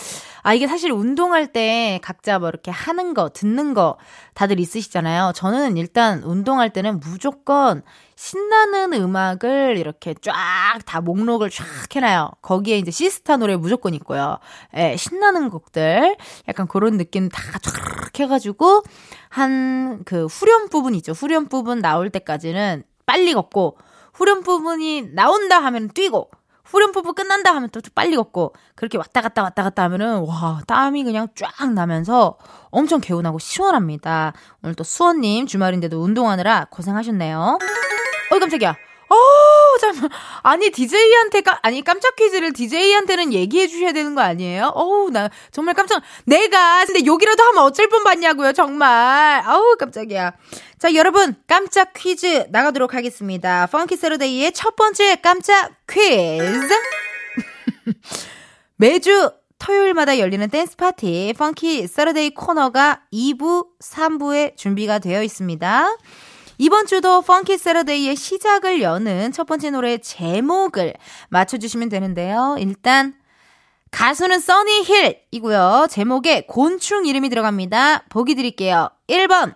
아, 0.42 0.54
이게 0.54 0.66
사실 0.66 0.90
운동할 0.92 1.52
때 1.52 2.00
각자 2.02 2.38
뭐 2.38 2.48
이렇게 2.48 2.70
하는 2.70 3.14
거, 3.14 3.28
듣는 3.28 3.74
거 3.74 3.98
다들 4.34 4.58
있으시잖아요. 4.60 5.32
저는 5.34 5.76
일단 5.76 6.22
운동할 6.22 6.72
때는 6.72 7.00
무조건 7.00 7.82
신나는 8.16 8.94
음악을 8.94 9.76
이렇게 9.76 10.14
쫙 10.14 10.32
다 10.86 11.00
목록을 11.00 11.50
쫙 11.50 11.64
해놔요. 11.94 12.30
거기에 12.42 12.78
이제 12.78 12.90
시스타 12.90 13.36
노래 13.36 13.56
무조건 13.56 13.94
있고요. 13.94 14.38
예, 14.76 14.96
신나는 14.96 15.50
곡들. 15.50 16.16
약간 16.48 16.66
그런 16.66 16.96
느낌 16.96 17.28
다 17.28 17.42
쫙 17.62 17.72
해가지고 18.18 18.82
한 19.28 20.02
그 20.06 20.26
후렴 20.26 20.68
부분 20.68 20.94
있죠. 20.96 21.12
후렴 21.12 21.46
부분 21.48 21.80
나올 21.80 22.10
때까지는 22.10 22.82
빨리 23.04 23.34
걷고 23.34 23.76
후렴 24.14 24.42
부분이 24.42 25.10
나온다 25.14 25.58
하면 25.64 25.88
뛰고 25.88 26.30
후렴 26.64 26.90
뽀뽀 26.92 27.12
끝난다 27.12 27.54
하면 27.54 27.68
또 27.70 27.80
빨리 27.94 28.16
걷고 28.16 28.54
그렇게 28.74 28.98
왔다 28.98 29.20
갔다 29.20 29.42
왔다 29.42 29.62
갔다 29.62 29.84
하면은 29.84 30.24
와 30.26 30.60
땀이 30.66 31.04
그냥 31.04 31.28
쫙 31.36 31.72
나면서 31.72 32.36
엄청 32.70 33.00
개운하고 33.00 33.38
시원합니다. 33.38 34.32
오늘 34.62 34.74
또 34.74 34.82
수원님 34.82 35.46
주말인데도 35.46 36.00
운동하느라 36.02 36.66
고생하셨네요. 36.70 37.58
어이 38.30 38.40
깜짝이야. 38.40 38.76
어, 39.08 39.78
잠 39.80 40.08
아니, 40.42 40.70
DJ한테, 40.70 41.42
까, 41.42 41.60
아니, 41.62 41.82
깜짝 41.82 42.16
퀴즈를 42.16 42.52
DJ한테는 42.52 43.32
얘기해 43.32 43.68
주셔야 43.68 43.92
되는 43.92 44.16
거 44.16 44.20
아니에요? 44.20 44.72
어우, 44.74 45.10
나 45.10 45.30
정말 45.52 45.74
깜짝, 45.74 46.02
내가, 46.24 46.84
근데 46.84 47.06
욕이라도 47.06 47.42
하면 47.44 47.62
어쩔 47.62 47.88
뻔 47.88 48.02
봤냐고요, 48.02 48.52
정말. 48.52 49.42
아우, 49.44 49.76
깜짝이야. 49.78 50.32
자, 50.78 50.94
여러분, 50.94 51.36
깜짝 51.46 51.92
퀴즈 51.94 52.46
나가도록 52.50 52.94
하겠습니다. 52.94 53.66
펑키 53.66 53.96
세러데이의 53.96 54.52
첫 54.52 54.74
번째 54.74 55.16
깜짝 55.16 55.72
퀴즈. 55.88 56.74
매주 58.76 59.30
토요일마다 59.58 60.18
열리는 60.18 60.48
댄스 60.50 60.76
파티, 60.76 61.32
Funky 61.38 61.86
Saturday 61.86 62.30
코너가 62.30 63.02
2부, 63.12 63.68
3부에 63.80 64.56
준비가 64.56 64.98
되어 64.98 65.22
있습니다. 65.22 65.96
이번 66.58 66.86
주도 66.86 67.20
Funky 67.22 67.58
Saturday의 67.58 68.16
시작을 68.16 68.80
여는 68.80 69.32
첫 69.32 69.44
번째 69.44 69.70
노래 69.70 69.98
제목을 69.98 70.94
맞춰주시면 71.28 71.88
되는데요. 71.90 72.56
일단 72.58 73.14
가수는 73.90 74.40
써니힐이고요. 74.40 75.86
제목에 75.90 76.46
곤충 76.46 77.06
이름이 77.06 77.28
들어갑니다. 77.28 78.04
보기 78.08 78.34
드릴게요. 78.34 78.90
1번 79.08 79.54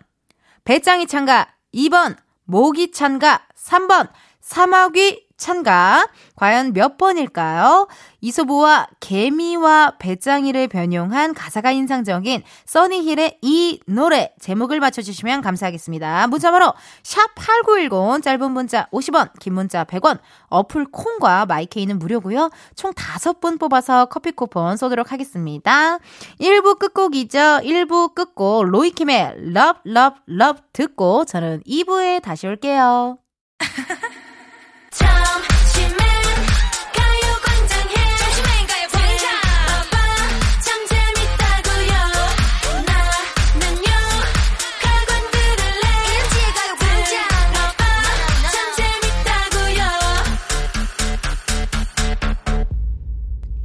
베짱이 0.64 1.06
찬가 1.06 1.48
2번 1.74 2.16
모기 2.44 2.92
찬가 2.92 3.46
3번 3.56 4.10
사마귀 4.40 5.28
찬가 5.40 6.06
과연 6.36 6.74
몇 6.74 6.98
번일까요? 6.98 7.88
이소보와 8.20 8.86
개미와 9.00 9.94
배짱이를 9.98 10.68
변용한 10.68 11.32
가사가 11.32 11.70
인상적인 11.72 12.42
써니힐의 12.66 13.38
이 13.40 13.80
노래 13.86 14.32
제목을 14.38 14.80
맞춰주시면 14.80 15.40
감사하겠습니다. 15.40 16.26
문자번호 16.26 16.74
샵8910 17.02 18.22
짧은 18.22 18.52
문자 18.52 18.86
50원 18.90 19.30
긴 19.40 19.54
문자 19.54 19.84
100원 19.84 20.18
어플 20.48 20.86
콩과 20.92 21.46
마이케이는 21.46 21.98
무료고요. 21.98 22.50
총 22.76 22.92
5분 22.92 23.58
뽑아서 23.58 24.06
커피 24.06 24.32
쿠폰 24.32 24.76
쏘도록 24.76 25.10
하겠습니다. 25.10 25.98
1부 26.38 26.78
끝곡이죠. 26.78 27.38
1부 27.38 28.14
끝곡 28.14 28.66
로이킴의 28.66 29.36
Love 29.38 29.80
Love 29.86 30.20
Love 30.28 30.62
듣고 30.74 31.24
저는 31.24 31.62
2부에 31.66 32.22
다시 32.22 32.46
올게요. 32.46 33.16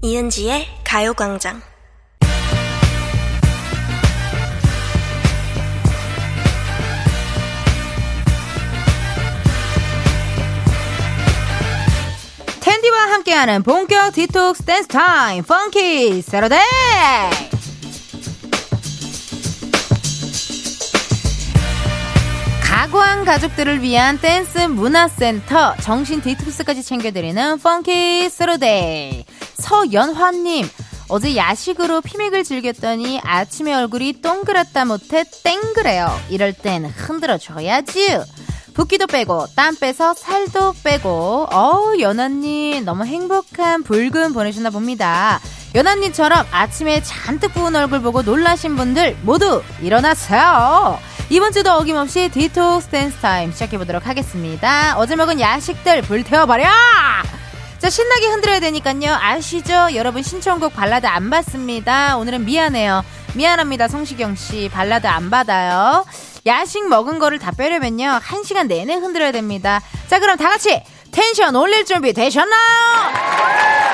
이은지의 0.05 0.67
가요광장. 0.83 1.63
텐디와 12.59 12.99
함께하는 13.13 13.63
본격 13.63 14.13
디톡스 14.13 14.63
댄스 14.65 14.87
타임 14.89 15.43
Funky 15.43 16.21
Saturday 16.21 16.59
가구한 22.61 23.25
가족들을 23.25 23.81
위한 23.81 24.19
댄스 24.19 24.59
문화센터 24.59 25.75
정신 25.77 26.21
디톡스까지 26.21 26.83
챙겨드리는 26.83 27.57
Funky 27.57 28.29
Saturday 28.29 29.25
서연화님 29.65 30.69
어제 31.07 31.35
야식으로 31.35 32.01
피맥을 32.01 32.43
즐겼더니 32.43 33.19
아침에 33.23 33.73
얼굴이 33.73 34.21
동그랗다 34.21 34.85
못해 34.85 35.23
땡그래요. 35.43 36.07
이럴 36.29 36.53
땐 36.53 36.85
흔들어줘야지. 36.85 38.19
붓기도 38.75 39.07
빼고 39.07 39.47
땀 39.55 39.75
빼서 39.75 40.13
살도 40.13 40.75
빼고. 40.83 41.47
어우 41.51 41.99
연아님 41.99 42.85
너무 42.85 43.05
행복한 43.05 43.81
불금 43.81 44.33
보내셨나 44.33 44.69
봅니다. 44.69 45.39
연아님처럼 45.73 46.45
아침에 46.51 47.01
잔뜩 47.01 47.53
부은 47.55 47.75
얼굴 47.75 48.01
보고 48.01 48.21
놀라신 48.21 48.75
분들 48.75 49.17
모두 49.23 49.63
일어나세요. 49.81 50.99
이번 51.31 51.51
주도 51.51 51.71
어김없이 51.71 52.29
디톡스 52.29 52.89
댄스 52.89 53.17
타임 53.17 53.51
시작해보도록 53.51 54.05
하겠습니다. 54.05 54.95
어제 54.97 55.15
먹은 55.15 55.39
야식들 55.39 56.03
불태워버려 56.03 56.69
자, 57.85 57.89
신나게 57.91 58.25
흔들어야 58.29 58.59
되니까요. 58.61 59.13
아시죠? 59.13 59.89
여러분 59.93 60.23
신청곡 60.23 60.73
발라드 60.73 61.05
안 61.05 61.29
받습니다. 61.29 62.17
오늘은 62.17 62.43
미안해요. 62.43 63.05
미안합니다. 63.35 63.87
성시경 63.89 64.35
씨. 64.35 64.71
발라드 64.73 65.05
안 65.05 65.29
받아요. 65.29 66.03
야식 66.47 66.87
먹은 66.87 67.19
거를 67.19 67.37
다 67.37 67.51
빼려면요. 67.51 68.21
한 68.23 68.43
시간 68.43 68.67
내내 68.67 68.95
흔들어야 68.95 69.31
됩니다. 69.31 69.81
자, 70.07 70.17
그럼 70.17 70.35
다 70.35 70.49
같이 70.49 70.81
텐션 71.11 71.55
올릴 71.55 71.85
준비 71.85 72.11
되셨나요? 72.11 73.84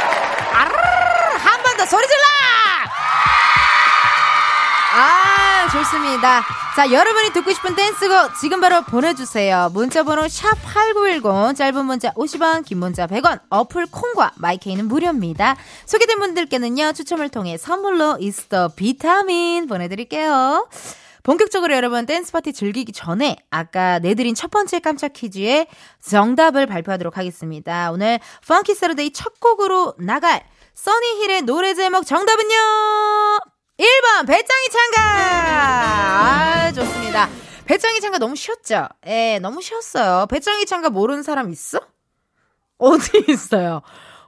좋습니다. 5.91 6.41
자, 6.75 6.91
여러분이 6.91 7.31
듣고 7.33 7.51
싶은 7.51 7.75
댄스곡 7.75 8.37
지금 8.39 8.61
바로 8.61 8.81
보내주세요. 8.81 9.69
문자번호 9.73 10.23
샵8910, 10.23 11.55
짧은 11.55 11.85
문자 11.85 12.13
50원, 12.13 12.65
긴 12.65 12.79
문자 12.79 13.07
100원, 13.07 13.41
어플 13.49 13.87
콩과 13.91 14.33
마이케이는 14.37 14.87
무료입니다. 14.87 15.57
소개된 15.85 16.19
분들께는요, 16.19 16.93
추첨을 16.93 17.29
통해 17.29 17.57
선물로 17.57 18.17
이스터 18.21 18.69
비타민 18.75 19.67
보내드릴게요. 19.67 20.67
본격적으로 21.23 21.75
여러분 21.75 22.05
댄스 22.05 22.31
파티 22.31 22.53
즐기기 22.53 22.93
전에 22.93 23.35
아까 23.51 23.99
내드린 23.99 24.33
첫 24.33 24.49
번째 24.49 24.79
깜짝 24.79 25.13
퀴즈의 25.13 25.67
정답을 26.01 26.65
발표하도록 26.67 27.17
하겠습니다. 27.17 27.91
오늘 27.91 28.19
Funky 28.47 28.73
Saturday 28.73 29.11
첫 29.11 29.39
곡으로 29.39 29.95
나갈 29.99 30.43
써니힐의 30.73 31.43
노래 31.43 31.73
제목 31.73 32.05
정답은요? 32.05 33.50
1번 33.81 34.27
베짱이 34.27 34.69
찬가. 34.71 35.01
아, 35.01 36.71
좋습니다. 36.71 37.27
베짱이 37.65 37.99
찬가 37.99 38.19
너무 38.19 38.35
쉬웠죠? 38.35 38.87
예, 39.07 39.39
너무 39.41 39.61
쉬웠어요. 39.61 40.27
베짱이 40.27 40.65
찬가 40.67 40.89
모르는 40.91 41.23
사람 41.23 41.49
있어? 41.49 41.79
어디 42.77 43.25
있어요? 43.27 43.81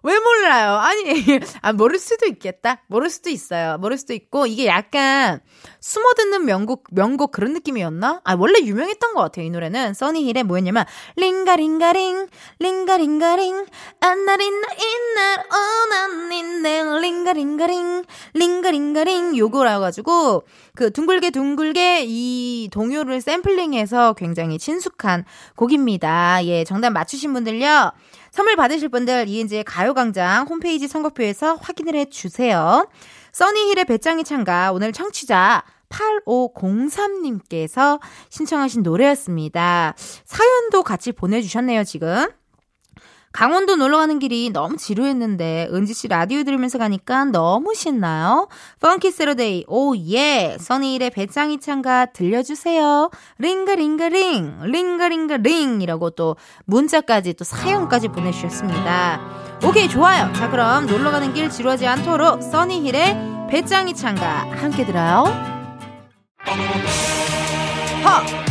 왜 0.03 0.19
몰라요? 0.19 0.75
아니, 0.75 1.03
아, 1.62 1.72
모를 1.72 1.98
수도 1.98 2.25
있겠다. 2.25 2.83
모를 2.88 3.10
수도 3.10 3.29
있어요. 3.29 3.77
모를 3.77 3.98
수도 3.98 4.13
있고, 4.13 4.45
이게 4.45 4.67
약간 4.67 5.39
숨어 5.79 6.13
듣는 6.17 6.43
명곡, 6.43 6.88
명곡 6.91 7.31
그런 7.31 7.53
느낌이었나? 7.53 8.19
아, 8.25 8.36
원래 8.38 8.60
유명했던 8.60 9.13
것 9.13 9.22
같아요, 9.22 9.45
이 9.45 9.50
노래는. 9.50 9.93
써니힐의 9.93 10.43
뭐였냐면, 10.43 10.83
링가링가링, 11.15 12.27
링가링가링, 12.60 13.65
안나린나 14.01 14.67
인날 14.74 15.45
오난닌네 15.88 17.00
링가링가링, 17.00 18.03
링가링가링, 18.33 19.38
요거라 19.38 19.79
가지고, 19.79 20.43
그 20.75 20.91
둥글게 20.91 21.29
둥글게 21.29 22.03
이 22.07 22.67
동요를 22.74 23.22
샘플링해서 23.22 24.13
굉장히 24.13 24.60
친숙한 24.60 25.24
곡입니다. 25.55 26.45
예, 26.45 26.65
정답 26.65 26.89
맞추신 26.89 27.31
분들요. 27.31 27.93
선물 28.34 28.56
받으실 28.56 28.90
분들 28.90 29.30
이은지의 29.30 29.63
가요광장 29.63 30.48
홈페이지 30.48 30.88
선거표에서 30.88 31.54
확인을 31.54 31.94
해주세요. 31.94 32.90
써니힐의 33.32 33.86
베짱이 33.86 34.24
찬가 34.24 34.72
오늘 34.72 34.92
청취자 34.92 35.63
8503님께서 35.90 38.00
신청하신 38.30 38.82
노래였습니다. 38.82 39.94
사연도 40.25 40.82
같이 40.82 41.12
보내주셨네요, 41.12 41.84
지금. 41.84 42.28
강원도 43.34 43.75
놀러 43.75 43.98
가는 43.98 44.20
길이 44.20 44.52
너무 44.52 44.78
지루했는데 44.78 45.70
은지 45.74 45.94
씨 45.94 46.08
라디오 46.08 46.44
들으면서 46.44 46.78
가니까 46.78 47.25
너무 47.25 47.74
신나요. 47.74 48.48
Funky 48.80 49.12
Saturday 49.12 49.65
oh 49.68 49.96
yeah. 49.98 50.56
써니힐의 50.60 51.10
베짱이 51.10 51.60
찬가 51.60 52.06
들려주세요. 52.06 53.10
링가링가링 53.40 54.60
링가링가링이라고 54.66 56.12
또 56.12 56.36
문자까지 56.66 57.34
또 57.34 57.44
사연까지 57.44 58.10
보내주셨습니다. 58.10 59.20
오케이 59.66 59.90
좋아요. 59.90 60.32
자 60.34 60.50
그럼 60.52 60.86
놀러 60.86 61.10
가는 61.10 61.34
길 61.34 61.50
지루하지 61.50 61.88
않도록 61.88 62.44
써니힐의 62.44 63.48
배짱이 63.50 63.96
참가 63.96 64.48
함께 64.52 64.86
들어요. 64.86 65.24
허! 68.06 68.43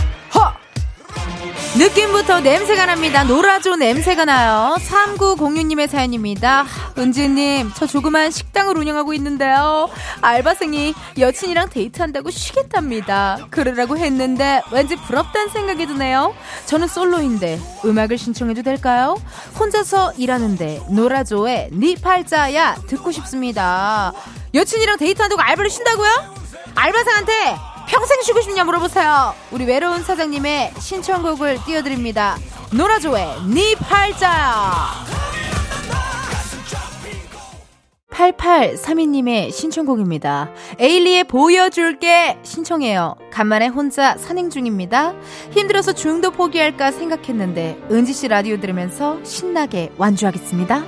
허! 1.82 1.92
느낌부터 1.92 2.40
냄새가 2.40 2.86
납니다. 2.86 3.24
놀아줘 3.24 3.76
냄새가 3.76 4.24
나요. 4.24 4.76
3906님의 4.78 5.88
사연입니다. 5.88 6.64
은지님, 6.96 7.72
저 7.74 7.86
조그만 7.86 8.30
식당을 8.30 8.78
운영하고 8.78 9.12
있는데요. 9.14 9.88
알바생이 10.20 10.94
여친이랑 11.18 11.70
데이트한다고 11.70 12.30
쉬겠답니다. 12.30 13.46
그러라고 13.50 13.98
했는데 13.98 14.62
왠지 14.70 14.94
부럽다는 14.94 15.48
생각이 15.48 15.86
드네요. 15.86 16.34
저는 16.66 16.86
솔로인데 16.86 17.60
음악을 17.84 18.16
신청해도 18.16 18.62
될까요? 18.62 19.20
혼자서 19.58 20.12
일하는데 20.12 20.82
놀아줘의 20.90 21.70
니 21.72 21.96
팔자야 21.96 22.76
듣고 22.86 23.10
싶습니다. 23.10 24.12
여친이랑 24.54 24.98
데이트한다고 24.98 25.42
알바를 25.42 25.68
쉰다고요? 25.68 26.42
알바생한테 26.74 27.71
평생 27.86 28.20
쉬고 28.22 28.40
싶냐 28.40 28.64
물어보세요. 28.64 29.34
우리 29.50 29.64
외로운 29.64 30.02
사장님의 30.02 30.74
신청곡을 30.78 31.64
띄워드립니다. 31.64 32.36
노라조의 32.72 33.42
니 33.48 33.74
팔자. 33.76 35.02
8832님의 38.12 39.50
신청곡입니다. 39.50 40.50
에일리의 40.78 41.24
보여줄게 41.24 42.38
신청해요. 42.42 43.16
간만에 43.30 43.68
혼자 43.68 44.16
산행 44.16 44.50
중입니다. 44.50 45.14
힘들어서 45.50 45.92
중도 45.92 46.30
포기할까 46.30 46.92
생각했는데 46.92 47.78
은지씨 47.90 48.28
라디오 48.28 48.60
들으면서 48.60 49.18
신나게 49.24 49.90
완주하겠습니다. 49.96 50.84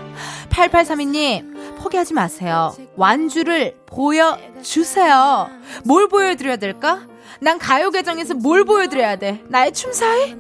8832님 0.50 1.53
포기하지 1.84 2.14
마세요. 2.14 2.74
완주를 2.96 3.76
보여주세요. 3.84 5.50
뭘 5.84 6.08
보여드려야 6.08 6.56
될까? 6.56 7.06
난 7.40 7.58
가요 7.58 7.90
계정에서 7.90 8.32
뭘 8.32 8.64
보여드려야 8.64 9.16
돼? 9.16 9.42
나의 9.48 9.72
춤사위? 9.72 10.34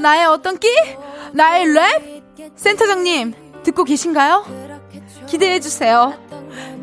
나의 0.00 0.26
어떤 0.26 0.58
끼? 0.58 0.68
나의 1.32 1.66
랩? 1.66 2.22
센터장님 2.56 3.62
듣고 3.62 3.84
계신가요? 3.84 4.44
기대해주세요. 5.28 6.18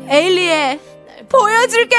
에일리의 0.08 0.80
보여줄게! 1.28 1.96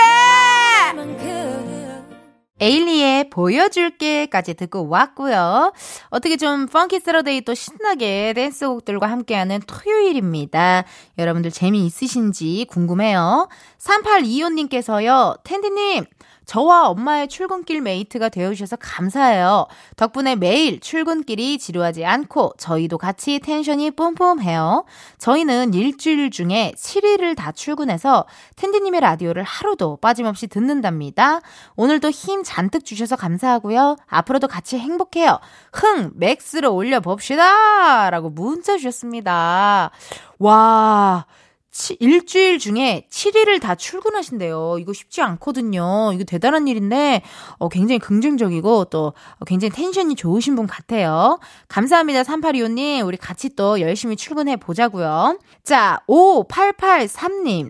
에일리의 2.60 3.30
보여줄게까지 3.30 4.56
듣고 4.56 4.90
왔고요. 4.90 5.74
어떻게 6.10 6.38
좀 6.38 6.68
Funky 6.68 7.00
Saturday 7.00 7.42
또 7.42 7.54
신나게 7.54 8.34
댄스곡들과 8.34 9.08
함께하는 9.08 9.62
토요일입니다. 9.66 10.84
여러분들 11.18 11.52
재미있으신지 11.52 12.66
궁금해요. 12.70 13.48
3825님께서요. 13.80 15.44
텐디님 15.44 16.06
저와 16.50 16.88
엄마의 16.88 17.28
출근길 17.28 17.80
mate가 17.80 18.30
되어주셔서 18.30 18.78
감사해요. 18.78 19.68
덕분에 19.98 20.36
매일 20.36 20.80
출근길이 20.80 21.60
지루하지 21.60 22.04
않고 22.04 22.54
저희도 22.58 22.98
같이 22.98 23.38
텐션이 23.38 23.92
뿜뿜해요. 23.92 24.84
저희는 25.20 25.76
일주일 25.76 26.32
중에 26.32 26.74
7일을 26.76 27.38
다 27.38 27.52
출근해서 27.52 28.26
텐디님의 28.56 29.00
라디오를 29.00 29.44
하루도 29.44 29.98
빠짐없이 29.98 30.48
듣는답니다. 30.48 31.42
오늘도 31.76 32.10
힘 32.10 32.42
잔뜩 32.42 32.84
주셔서 32.84 33.16
감사하고요. 33.16 33.98
앞으로도 34.08 34.48
같이 34.48 34.80
행복해요. 34.80 35.38
흥 35.72 36.14
맥스로 36.16 36.74
올려봅시다. 36.74 38.10
라고 38.10 38.32
문자 38.32 38.76
주셨습니다. 38.76 39.92
와. 40.40 41.28
치, 41.72 41.96
일주일 42.00 42.58
중에 42.58 43.08
7일을 43.12 43.62
다 43.62 43.76
출근하신대요. 43.76 44.78
이거 44.80 44.92
쉽지 44.92 45.22
않거든요. 45.22 46.12
이거 46.14 46.24
대단한 46.24 46.68
일인데, 46.68 47.22
어, 47.60 47.70
굉장히 47.70 48.00
긍정적이고, 48.00 48.86
또, 48.86 49.14
어, 49.38 49.46
굉장히 49.46 49.72
텐션이 49.72 50.16
좋으신 50.16 50.56
분 50.56 50.66
같아요. 50.68 51.40
감사합니다, 51.68 52.24
3825님. 52.24 53.06
우리 53.06 53.18
같이 53.18 53.56
또 53.56 53.80
열심히 53.82 54.16
출근해 54.16 54.56
보자고요. 54.58 55.38
자, 55.64 56.00
5883님. 56.08 57.70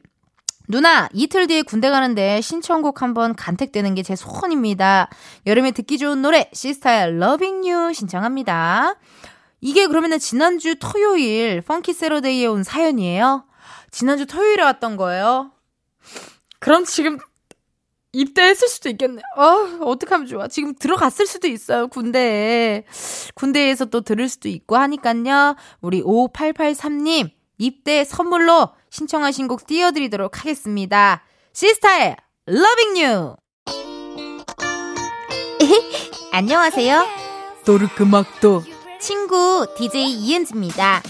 누나, 0.70 1.10
이틀 1.14 1.48
뒤에 1.48 1.64
군대 1.64 1.90
가는데 1.90 2.42
신청곡 2.42 3.02
한번 3.02 3.36
간택되는 3.36 3.96
게 3.96 4.04
제 4.04 4.16
소원입니다. 4.16 5.10
여름에 5.48 5.72
듣기 5.72 5.98
좋은 5.98 6.22
노래, 6.22 6.50
시스타의 6.54 7.16
Loving 7.16 7.68
You 7.70 7.94
신청합니다. 7.94 8.96
이게 9.62 9.88
그러면은 9.88 10.20
지난주 10.20 10.76
토요일 10.80 11.62
펑키 11.62 11.92
세러데이에 11.94 12.46
온 12.46 12.64
사연이에요? 12.64 13.46
지난주 13.92 14.26
토요일에 14.26 14.64
왔던 14.64 14.98
거예요. 14.98 15.52
그럼 16.60 16.86
지금 16.86 17.18
입대했을 18.12 18.68
수도 18.68 18.90
있겠네. 18.90 19.22
어, 19.38 19.86
어떡하면 19.86 20.28
좋아. 20.28 20.48
지금 20.48 20.74
들어갔을 20.76 21.28
수도 21.28 21.48
있어요, 21.48 21.88
군대에. 21.88 22.84
군대에서 23.36 23.86
또 23.86 24.02
들을 24.02 24.28
수도 24.28 24.50
있고 24.50 24.78
하니깐요. 24.78 25.56
우리 25.82 26.02
5883님, 26.02 27.30
입대 27.60 28.04
선물로 28.04 28.70
신청하신 28.90 29.48
곡 29.48 29.68
띄워드리도록 29.68 30.40
하겠습니다. 30.40 31.24
시스타의 31.54 32.16
Loving 32.48 33.04
You! 33.04 33.36
안녕하세요. 36.32 37.06
또르크막도 37.66 38.64
친구 39.00 39.68
DJ 39.78 40.04
이은지입니다. 40.06 41.02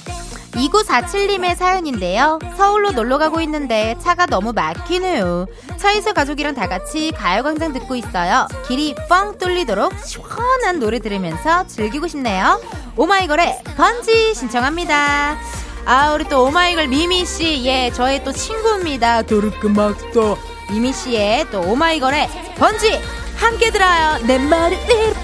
2947님의 0.51 1.55
사연인데요. 1.55 2.39
서울로 2.57 2.91
놀러 2.91 3.17
가고 3.17 3.41
있는데 3.41 3.95
차가 3.99 4.25
너무 4.25 4.53
막히네요. 4.53 5.47
차에서 5.77 6.13
가족이랑 6.13 6.55
다 6.55 6.67
같이 6.67 7.11
가요광장 7.11 7.73
듣고 7.73 7.95
있어요. 7.95 8.47
길이 8.67 8.95
뻥 9.07 9.37
뚫리도록 9.37 9.93
시원한 10.05 10.79
노래 10.79 10.99
들으면서 10.99 11.67
즐기고 11.67 12.07
싶네요. 12.07 12.61
오마이걸의 12.95 13.61
번지 13.77 14.33
신청합니다. 14.33 15.37
아, 15.85 16.13
우리 16.13 16.25
또 16.25 16.43
오마이걸 16.45 16.87
미미씨, 16.87 17.65
예, 17.65 17.91
저의 17.91 18.23
또 18.23 18.31
친구입니다. 18.31 19.23
도르크막도. 19.23 20.37
미미씨의 20.71 21.49
또 21.51 21.61
오마이걸의 21.61 22.29
번지! 22.57 22.99
함께 23.37 23.71
들어요. 23.71 24.19
내 24.27 24.37
말을 24.37 24.77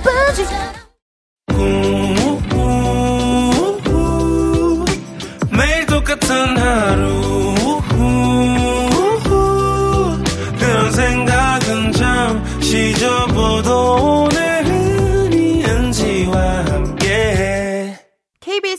번지! 0.04 0.85
같은 6.19 7.35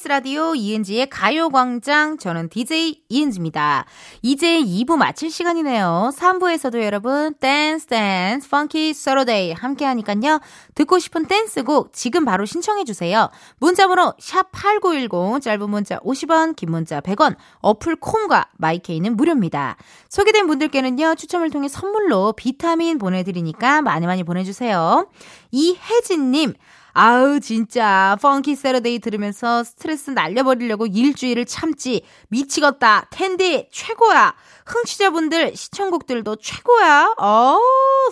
라디오 0.09 0.55
이은지의 0.55 1.11
가요광장 1.11 2.19
저는 2.19 2.49
DJ 2.49 3.03
이은지입니다. 3.09 3.87
이제 4.23 4.61
2부 4.62 4.97
마칠 4.97 5.31
시간이네요. 5.31 6.11
3부에서도 6.16 6.83
여러분 6.83 7.35
댄스 7.35 7.87
댄스 7.87 8.49
Funky 8.49 8.95
Saturday 8.95 9.53
함께 9.53 9.85
하니깐요. 9.85 10.40
듣고 10.75 10.99
싶은 10.99 11.27
댄스곡 11.27 11.92
지금 11.92 12.25
바로 12.25 12.45
신청해 12.45 12.85
주세요. 12.85 13.31
문자번호 13.59 14.12
샵8910 14.21 15.42
짧은 15.42 15.69
문자 15.69 15.99
50원 15.99 16.55
긴 16.55 16.71
문자 16.71 17.01
100원 17.01 17.37
어플 17.61 17.97
콩과 17.97 18.51
마이케이는 18.59 19.16
무료입니다. 19.16 19.77
소개된 20.09 20.47
분들께는요. 20.47 21.16
추첨을 21.16 21.51
통해 21.51 21.69
선물로 21.69 22.35
비타민 22.35 22.99
보내드리니까 22.99 23.83
많이 23.83 24.07
많이 24.07 24.23
보내주세요. 24.23 25.09
이혜진님 25.51 26.55
아우 26.99 27.41
진짜. 27.41 28.17
Funky 28.23 28.55
Saturday 28.57 29.01
들으면서 29.01 29.63
스트레스 29.65 30.13
날려버리려고 30.13 30.87
일주일을 30.87 31.45
참지. 31.45 32.01
미치겠다. 32.29 33.09
텐디 33.11 33.69
최고야. 33.71 34.35
흥취자분들 34.65 35.55
신청곡들도 35.55 36.37
최고야. 36.37 37.17
어 37.21 37.59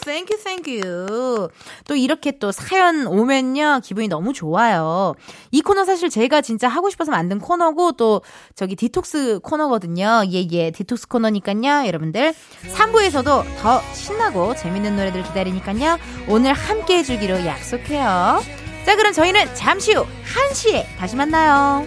thank 0.05 0.37
you 0.37 0.67
thank 0.67 1.18
you 1.18 1.49
또 1.89 1.97
이렇게 1.97 2.33
또 2.33 2.53
사연 2.53 3.07
오면요. 3.07 3.81
기분이 3.83 4.09
너무 4.09 4.35
좋아요. 4.35 5.15
이 5.51 5.63
코너 5.63 5.87
사실 5.87 6.11
제가 6.11 6.43
진짜 6.43 6.69
하고 6.69 6.91
싶어서 6.91 7.11
만든 7.11 7.39
코너고 7.39 7.93
또 7.93 8.21
저기 8.55 8.77
디톡스 8.77 9.41
코너거든요. 9.43 10.25
예예. 10.31 10.49
예, 10.53 10.71
디톡스 10.73 11.09
코너니까요 11.09 11.87
여러분들. 11.87 12.35
3부에서도 12.75 13.45
더 13.63 13.81
신나고 13.95 14.55
재밌는 14.57 14.95
노래들 14.95 15.23
기다리니까요. 15.23 15.97
오늘 16.29 16.53
함께 16.53 16.99
해주기로 16.99 17.47
약속해요 17.47 18.43
자, 18.85 18.97
그럼 18.97 19.13
저희는 19.13 19.55
잠시 19.55 19.95
후 19.95 20.07
1시에 20.53 20.85
다시 20.99 21.17
만나요. 21.17 21.87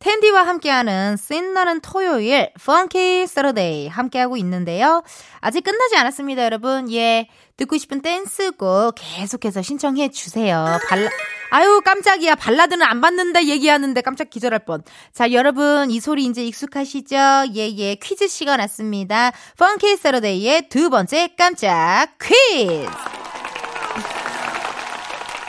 텐디와 0.00 0.46
함께하는 0.46 1.16
신나는 1.18 1.80
토요일 1.80 2.50
Funky 2.64 3.26
Saturday 3.26 3.88
함께하고 3.88 4.38
있는데요. 4.38 5.02
아직 5.40 5.62
끝나지 5.62 5.96
않았습니다, 5.96 6.42
여러분. 6.44 6.90
예, 6.90 7.28
듣고 7.58 7.76
싶은 7.76 8.00
댄스곡 8.00 8.94
계속해서 8.96 9.60
신청해 9.60 10.10
주세요. 10.10 10.78
발라 10.88 11.10
아유 11.50 11.82
깜짝이야 11.84 12.36
발라드는 12.36 12.86
안 12.86 13.00
받는다 13.00 13.44
얘기하는데 13.44 14.00
깜짝 14.00 14.30
기절할 14.30 14.60
뻔. 14.60 14.82
자 15.12 15.32
여러분 15.32 15.90
이 15.90 16.00
소리 16.00 16.24
이제 16.24 16.44
익숙하시죠? 16.44 17.16
예예 17.54 17.76
예. 17.76 17.94
퀴즈 17.96 18.28
시간 18.28 18.60
왔습니다. 18.60 19.32
펑키 19.58 19.96
서러데이의 19.96 20.68
두 20.68 20.88
번째 20.88 21.28
깜짝 21.36 22.06
퀴즈. 22.18 22.86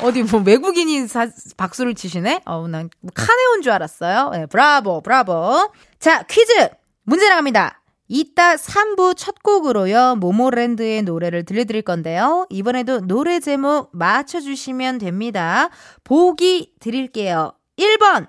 어디 0.02 0.24
뭐 0.24 0.42
외국인이 0.42 1.08
사, 1.08 1.28
박수를 1.58 1.94
치시네? 1.96 2.42
어우 2.46 2.68
난뭐 2.68 2.90
카네온 3.14 3.62
줄 3.62 3.72
알았어요. 3.72 4.30
네, 4.32 4.46
브라보 4.48 5.02
브라보. 5.02 5.72
자 6.00 6.24
퀴즈 6.24 6.70
문제 7.04 7.30
나갑니다. 7.30 7.82
이따 8.14 8.56
3부 8.56 9.16
첫 9.16 9.42
곡으로요, 9.42 10.16
모모랜드의 10.18 11.04
노래를 11.04 11.46
들려드릴 11.46 11.84
건데요. 11.84 12.46
이번에도 12.50 13.00
노래 13.00 13.40
제목 13.40 13.90
맞춰주시면 13.94 14.98
됩니다. 14.98 15.70
보기 16.04 16.74
드릴게요. 16.82 17.54
1번, 17.78 18.28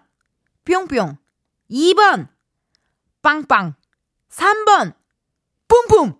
뿅뿅. 0.65 1.17
2번, 1.69 2.29
빵빵. 3.23 3.75
3번, 4.31 4.95
뿜뿜. 5.67 6.15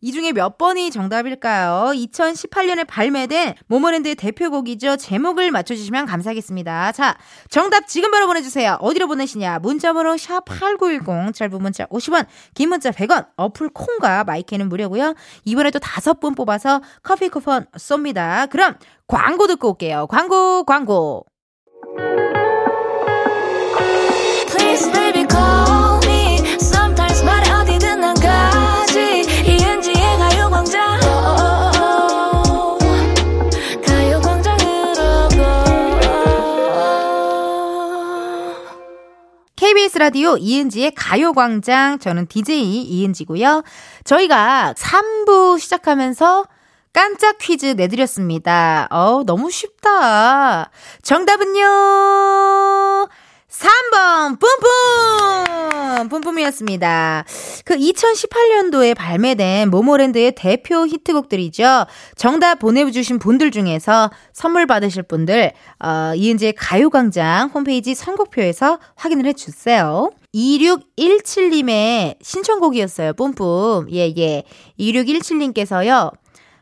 이 0.00 0.12
중에 0.12 0.32
몇 0.32 0.58
번이 0.58 0.90
정답일까요? 0.90 1.92
2018년에 1.92 2.86
발매된 2.86 3.54
모모랜드의 3.66 4.14
대표곡이죠. 4.14 4.96
제목을 4.96 5.50
맞춰주시면 5.50 6.06
감사하겠습니다. 6.06 6.92
자, 6.92 7.16
정답 7.50 7.88
지금 7.88 8.12
바로 8.12 8.28
보내주세요. 8.28 8.78
어디로 8.80 9.08
보내시냐? 9.08 9.58
문자번호 9.58 10.14
샵8910, 10.14 11.34
짧은 11.34 11.60
문자 11.60 11.86
50원, 11.86 12.26
긴 12.54 12.68
문자 12.68 12.90
100원, 12.90 13.26
어플 13.36 13.70
콩과 13.70 14.22
마이크는 14.24 14.68
무료고요. 14.68 15.14
이번에 15.44 15.70
도 15.70 15.80
다섯 15.80 16.20
분 16.20 16.34
뽑아서 16.34 16.80
커피 17.02 17.28
쿠폰 17.28 17.66
쏩니다. 17.76 18.48
그럼 18.50 18.76
광고 19.08 19.48
듣고 19.48 19.70
올게요. 19.70 20.06
광고, 20.06 20.62
광고. 20.64 21.26
Please 24.48 24.92
baby 24.92 25.26
KBS 39.68 39.98
라디오 39.98 40.38
이은지의 40.38 40.92
가요광장. 40.92 41.98
저는 41.98 42.26
DJ 42.26 42.84
이은지고요. 42.84 43.62
저희가 44.02 44.72
3부 44.74 45.60
시작하면서 45.60 46.46
깜짝 46.94 47.36
퀴즈 47.36 47.66
내드렸습니다. 47.76 48.88
어 48.90 49.24
너무 49.26 49.50
쉽다. 49.50 50.70
정답은요. 51.02 51.66
3번 53.48 54.38
뿜뿜 54.38 56.08
뿜뿜이었습니다. 56.10 57.24
그 57.64 57.74
2018년도에 57.76 58.94
발매된 58.94 59.70
모모랜드의 59.70 60.32
대표 60.36 60.86
히트곡들이죠. 60.86 61.86
정답 62.16 62.58
보내주신 62.58 63.18
분들 63.18 63.50
중에서 63.50 64.10
선물 64.32 64.66
받으실 64.66 65.02
분들 65.02 65.52
어, 65.80 66.12
이은지의 66.14 66.52
가요광장 66.54 67.48
홈페이지 67.48 67.94
선곡표에서 67.94 68.78
확인을 68.96 69.26
해주세요. 69.26 70.10
2617님의 70.34 72.16
신청곡이었어요. 72.22 73.14
뿜뿜. 73.14 73.88
예, 73.92 74.12
예. 74.18 74.44
2617님께서요. 74.78 76.12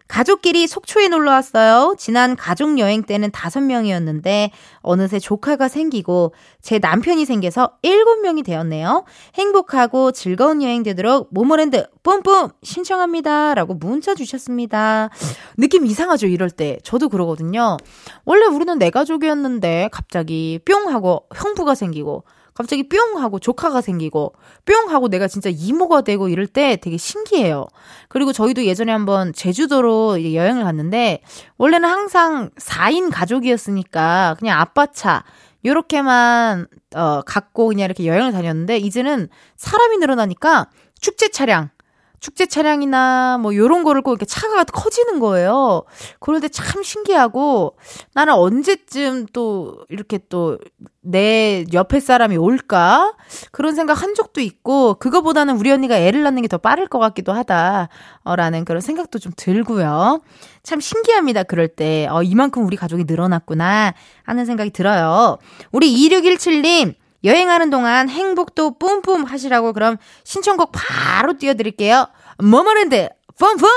가족끼리 0.09 0.67
속초에 0.67 1.09
놀러 1.09 1.33
왔어요. 1.33 1.95
지난 1.99 2.37
가족 2.37 2.79
여행 2.79 3.03
때는 3.03 3.31
다섯 3.33 3.61
명이었는데 3.61 4.51
어느새 4.81 5.19
조카가 5.19 5.69
생기고 5.69 6.33
제 6.63 6.79
남편이 6.79 7.25
생겨서 7.25 7.73
일곱 7.83 8.21
명이 8.21 8.43
되었네요. 8.43 9.05
행복하고 9.35 10.13
즐거운 10.13 10.63
여행 10.63 10.83
되도록 10.83 11.29
모모랜드 11.33 11.87
뿜뿜 12.03 12.51
신청합니다라고 12.63 13.75
문자 13.75 14.15
주셨습니다. 14.15 15.11
느낌 15.57 15.87
이상하죠 15.87 16.29
이럴 16.29 16.51
때. 16.51 16.79
저도 16.85 17.09
그러거든요. 17.09 17.77
원래 18.25 18.47
우리는 18.47 18.79
네 18.79 18.91
가족이었는데 18.91 19.89
갑자기 19.93 20.61
뿅 20.65 20.89
하고 20.89 21.27
형부가 21.35 21.75
생기고 21.75 22.25
갑자기 22.57 22.89
뿅 22.89 23.19
하고 23.19 23.39
조카가 23.39 23.83
생기고 23.83 24.33
뿅 24.65 24.91
하고 24.91 25.09
내가 25.09 25.29
진짜 25.29 25.51
이모가 25.51 26.01
되고 26.01 26.29
이럴 26.29 26.47
때 26.47 26.77
되게 26.77 26.97
신기해요. 26.97 27.67
그리고 28.09 28.33
저희도 28.33 28.65
예전에 28.65 28.91
한번 28.93 29.33
제주도로 29.35 30.33
여행을 30.35 30.65
갔는데 30.65 31.21
원래는 31.59 31.89
항상 31.89 32.51
4인 32.57 33.11
가족이었으니까 33.13 34.37
그냥 34.39 34.59
아빠 34.59 34.87
차 34.87 35.25
요렇게만 35.67 36.67
어 36.95 37.23
갖고 37.23 37.67
그냥 37.69 37.85
이렇게 37.85 38.07
여행을 38.07 38.33
다녔는데 38.33 38.79
이제는 38.79 39.29
사람이 39.57 39.99
늘어나니까 39.99 40.71
축제 40.99 41.29
차량 41.29 41.69
축제 42.21 42.47
차량이나 42.47 43.39
뭐 43.39 43.55
요런 43.55 43.85
거를 43.85 44.03
꼭 44.03 44.13
이렇게 44.13 44.27
차가 44.27 44.65
커지는 44.65 45.21
거예요. 45.21 45.85
때참 46.41 46.83
신기하고 46.83 47.77
나는 48.15 48.35
언제쯤 48.35 49.27
또 49.33 49.85
이렇게 49.89 50.19
또 50.29 50.59
내 51.09 51.65
옆에 51.73 52.01
사람이 52.01 52.37
올까? 52.37 53.15
그런 53.53 53.75
생각 53.75 54.03
한 54.03 54.15
적도 54.15 54.41
있고 54.41 54.95
그거보다는 54.95 55.57
우리 55.57 55.71
언니가 55.71 55.97
애를 55.97 56.23
낳는 56.25 56.43
게 56.43 56.49
더 56.49 56.59
빠를 56.59 56.87
것 56.87 56.99
같기도 57.01 57.33
하다. 57.33 57.89
어, 58.23 58.37
라는 58.37 58.65
그런 58.65 58.81
생각도 58.81 59.19
좀 59.19 59.33
들고요. 59.37 60.21
참 60.63 60.81
신기합니다. 60.81 61.43
그럴 61.43 61.69
때. 61.69 62.07
어, 62.11 62.23
이만큼 62.23 62.65
우리 62.65 62.77
가족이 62.77 63.05
늘어났구나 63.07 63.95
하는 64.25 64.45
생각이 64.47 64.71
들어요. 64.71 65.39
우리 65.73 65.93
2617님 66.09 66.95
여행하는 67.25 67.71
동안 67.71 68.09
행복도 68.09 68.79
뿜뿜 68.79 69.25
하시라고 69.25 69.73
그럼 69.73 69.97
신청곡 70.25 70.73
바로 70.73 71.39
띄워드릴게요. 71.39 72.09
모모랜드 72.39 73.09
뿜뿜! 73.39 73.69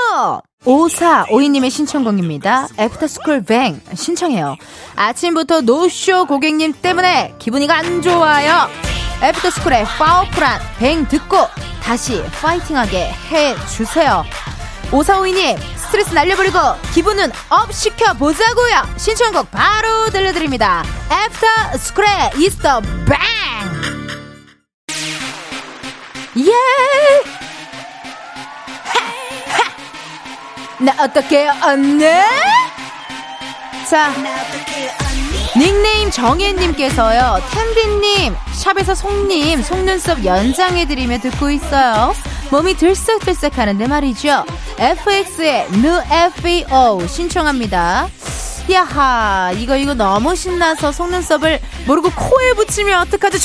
5452님의 0.64 1.70
신청곡입니다. 1.70 2.68
애프터스쿨 2.78 3.44
Bang 3.44 3.80
신청해요. 3.94 4.56
아침부터 4.94 5.62
노쇼 5.62 6.26
고객님 6.26 6.74
때문에 6.82 7.34
기분이가 7.38 7.76
안 7.76 8.02
좋아요. 8.02 8.68
애프터스쿨의 9.22 9.84
파워풀한 9.84 10.60
Bang 10.78 11.08
듣고 11.08 11.36
다시 11.82 12.22
파이팅하게 12.40 13.10
해주세요. 13.30 14.24
5452님 14.90 15.58
스트레스 15.90 16.14
날려버리고 16.14 16.56
기분은 16.94 17.32
up 17.48 17.72
시켜보자고요. 17.72 18.94
신청곡 18.96 19.50
바로 19.50 20.08
들려드립니다. 20.10 20.84
애프터스쿨의 21.10 22.30
이스터 22.36 22.80
Bang! 22.80 23.18
예! 26.38 26.52
나 30.78 30.94
어떡해요 31.02 31.52
언니? 31.64 32.04
자 33.90 34.14
닉네임 35.56 36.10
정혜님께서요 36.12 37.42
텐디님 37.50 38.36
샵에서 38.52 38.94
속님 38.94 39.60
속눈썹 39.62 40.24
연장해드리며 40.24 41.18
듣고 41.18 41.50
있어요 41.50 42.14
몸이 42.50 42.74
들썩들썩 42.74 43.58
하는데 43.58 43.86
말이죠. 43.86 44.44
FX의 44.78 45.68
New 45.72 46.02
FBO 46.10 47.06
신청합니다. 47.06 48.08
야하 48.70 49.52
이거 49.56 49.76
이거 49.76 49.94
너무 49.94 50.36
신나서 50.36 50.92
속눈썹을 50.92 51.60
모르고 51.86 52.10
코에 52.10 52.52
붙이면 52.54 53.00
어떡하죠 53.02 53.38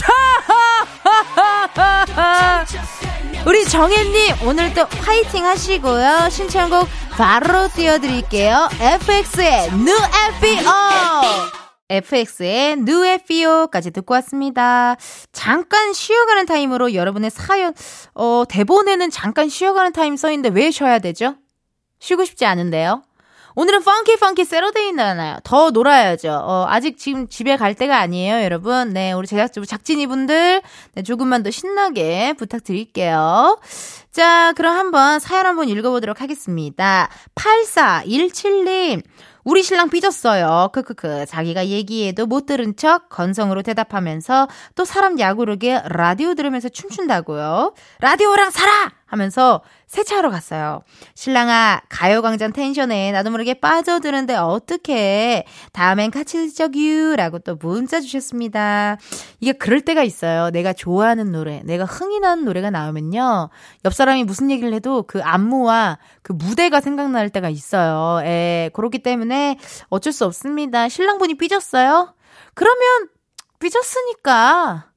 우리 3.45 3.65
정혜님 3.65 4.35
오늘도 4.43 4.87
화이팅 5.01 5.45
하시고요. 5.45 6.29
신청곡 6.29 6.87
바로 7.11 7.67
띄워드릴게요. 7.69 8.69
FX의 8.79 9.67
NU 9.67 9.97
ABO 10.39 11.64
FX의 11.89 12.77
NU 12.87 13.08
ABO까지 13.08 13.91
듣고 13.91 14.13
왔습니다. 14.15 14.95
잠깐 15.31 15.93
쉬어가는 15.93 16.45
타임으로 16.45 16.93
여러분의 16.93 17.29
사연, 17.29 17.73
어, 18.13 18.43
대본에는 18.47 19.09
잠깐 19.11 19.49
쉬어가는 19.49 19.93
타임 19.93 20.15
써있는데 20.15 20.49
왜 20.49 20.71
쉬어야 20.71 20.99
되죠? 20.99 21.35
쉬고 21.99 22.25
싶지 22.25 22.45
않은데요. 22.45 23.03
오늘은 23.57 23.83
funky 23.83 24.17
funky 24.17 24.43
Saturday잖아요. 24.43 25.37
더 25.45 25.71
놀아야죠. 25.71 26.29
어, 26.29 26.65
아직 26.67 26.97
지금 26.97 27.29
집에 27.29 27.55
갈 27.55 27.73
때가 27.73 27.99
아니에요, 27.99 28.43
여러분. 28.43 28.91
네, 28.91 29.13
우리 29.13 29.27
제작진 29.27 29.63
작진이분들 29.63 30.61
네, 30.93 31.03
조금만 31.03 31.41
더 31.41 31.51
신나게 31.51 32.33
부탁드릴게요. 32.33 33.57
자, 34.11 34.51
그럼 34.53 34.75
한번 34.77 35.19
사연 35.21 35.45
한번 35.45 35.69
읽어보도록 35.69 36.19
하겠습니다. 36.19 37.09
8417님. 37.35 39.03
우리 39.45 39.61
신랑 39.61 39.91
삐졌어요. 39.91 40.71
크크크. 40.73 41.27
자기가 41.27 41.67
얘기해도 41.67 42.25
못 42.25 42.47
들은 42.47 42.75
척 42.75 43.09
건성으로 43.09 43.61
대답하면서 43.61 44.47
또 44.73 44.85
사람 44.85 45.19
야구르게 45.19 45.83
라디오 45.85 46.33
들으면서 46.33 46.67
춤춘다고요. 46.67 47.75
라디오랑 47.99 48.49
살아! 48.49 48.91
하면서 49.15 49.61
세차하러 49.87 50.29
갔어요. 50.29 50.81
신랑아, 51.15 51.81
가요광장 51.89 52.51
텐션에 52.51 53.11
나도 53.11 53.31
모르게 53.31 53.55
빠져드는데 53.55 54.35
어떡해. 54.35 55.45
다음엔 55.71 56.11
같이 56.11 56.37
듣자규. 56.37 57.15
라고 57.15 57.39
또 57.39 57.55
문자 57.55 58.01
주셨습니다. 58.01 58.97
이게 59.39 59.53
그럴 59.53 59.81
때가 59.81 60.03
있어요. 60.03 60.49
내가 60.51 60.73
좋아하는 60.73 61.31
노래, 61.31 61.61
내가 61.63 61.85
흥이 61.85 62.19
나는 62.19 62.43
노래가 62.45 62.69
나오면요. 62.69 63.49
옆 63.85 63.93
사람이 63.93 64.25
무슨 64.25 64.51
얘기를 64.51 64.73
해도 64.73 65.03
그 65.03 65.21
안무와 65.21 65.97
그 66.21 66.33
무대가 66.33 66.81
생각날 66.81 67.29
때가 67.29 67.49
있어요. 67.49 68.25
예, 68.25 68.69
그렇기 68.73 68.99
때문에 68.99 69.57
어쩔 69.89 70.11
수 70.11 70.25
없습니다. 70.25 70.89
신랑분이 70.89 71.35
삐졌어요? 71.35 72.13
그러면 72.53 73.09
삐졌으니까 73.59 74.89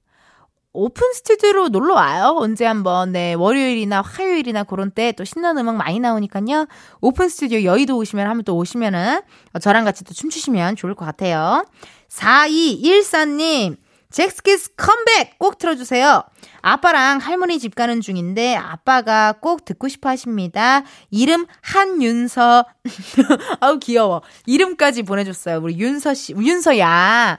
오픈 0.72 1.12
스튜디오로 1.12 1.68
놀러 1.70 1.94
와요. 1.94 2.34
언제 2.38 2.64
한번. 2.66 3.12
네, 3.12 3.34
월요일이나 3.34 4.02
화요일이나 4.02 4.64
그런 4.64 4.90
때 4.90 5.12
또 5.12 5.24
신나는 5.24 5.62
음악 5.62 5.76
많이 5.76 5.98
나오니까요. 5.98 6.66
오픈 7.00 7.28
스튜디오 7.28 7.62
여의도 7.64 7.96
오시면 7.96 8.26
한번 8.28 8.44
또 8.44 8.56
오시면은 8.56 9.20
저랑 9.60 9.84
같이 9.84 10.04
또 10.04 10.14
춤추시면 10.14 10.76
좋을 10.76 10.94
것 10.94 11.04
같아요. 11.04 11.64
4214님. 12.10 13.76
잭스키스 14.10 14.74
컴백 14.76 15.38
꼭 15.38 15.58
틀어주세요. 15.58 16.22
아빠랑 16.62 17.18
할머니 17.18 17.58
집 17.58 17.74
가는 17.74 18.00
중인데 18.00 18.56
아빠가 18.56 19.32
꼭 19.32 19.66
듣고 19.66 19.88
싶어 19.88 20.08
하십니다. 20.08 20.82
이름 21.10 21.46
한윤서. 21.62 22.64
아우 23.60 23.78
귀여워. 23.80 24.22
이름까지 24.46 25.02
보내줬어요. 25.02 25.58
우리 25.62 25.78
윤서 25.78 26.14
씨, 26.14 26.32
윤서야. 26.32 27.38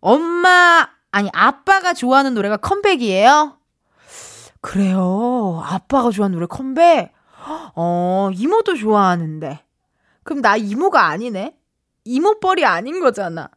엄마 0.00 0.88
아니, 1.14 1.30
아빠가 1.32 1.94
좋아하는 1.94 2.34
노래가 2.34 2.56
컴백이에요? 2.56 3.56
그래요. 4.60 5.62
아빠가 5.64 6.10
좋아하는 6.10 6.34
노래 6.34 6.46
컴백? 6.46 7.12
어, 7.76 8.30
이모도 8.34 8.74
좋아하는데. 8.74 9.60
그럼 10.24 10.42
나 10.42 10.56
이모가 10.56 11.06
아니네? 11.06 11.54
이모뻘이 12.04 12.64
아닌 12.64 12.98
거잖아. 12.98 13.48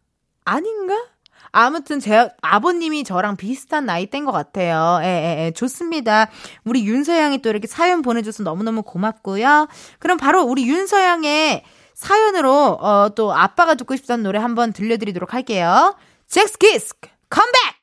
아닌가? 0.45 1.03
아무튼 1.51 1.99
제 1.99 2.29
아버님이 2.43 3.03
저랑 3.03 3.37
비슷한 3.37 3.87
나이대인 3.87 4.25
것 4.25 4.31
같아요. 4.31 4.99
예, 5.01 5.07
예, 5.07 5.45
예. 5.45 5.51
좋습니다. 5.51 6.29
우리 6.63 6.85
윤서양이 6.85 7.41
또 7.41 7.49
이렇게 7.49 7.65
사연 7.65 8.03
보내줘서 8.03 8.43
너무너무 8.43 8.83
고맙고요. 8.83 9.67
그럼 9.97 10.17
바로 10.19 10.43
우리 10.43 10.67
윤서양의 10.67 11.63
사연으로 11.95 12.77
어, 12.79 13.09
또 13.15 13.33
아빠가 13.33 13.73
듣고 13.73 13.95
싶다는 13.95 14.23
노래 14.23 14.37
한번 14.37 14.73
들려드리도록 14.73 15.33
할게요. 15.33 15.95
잭스키스 16.27 16.93
컴백! 17.29 17.77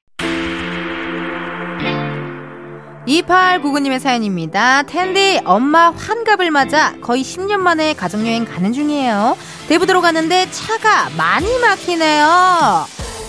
2899님의 3.06 4.00
사연입니다. 4.00 4.84
텐디, 4.84 5.38
엄마 5.44 5.90
환갑을 5.90 6.50
맞아 6.50 6.94
거의 7.02 7.22
10년 7.22 7.58
만에 7.58 7.92
가족여행 7.92 8.46
가는 8.46 8.72
중이에요. 8.72 9.36
대부도로 9.68 10.00
가는데 10.00 10.50
차가 10.50 11.10
많이 11.18 11.58
막히네요. 11.58 12.86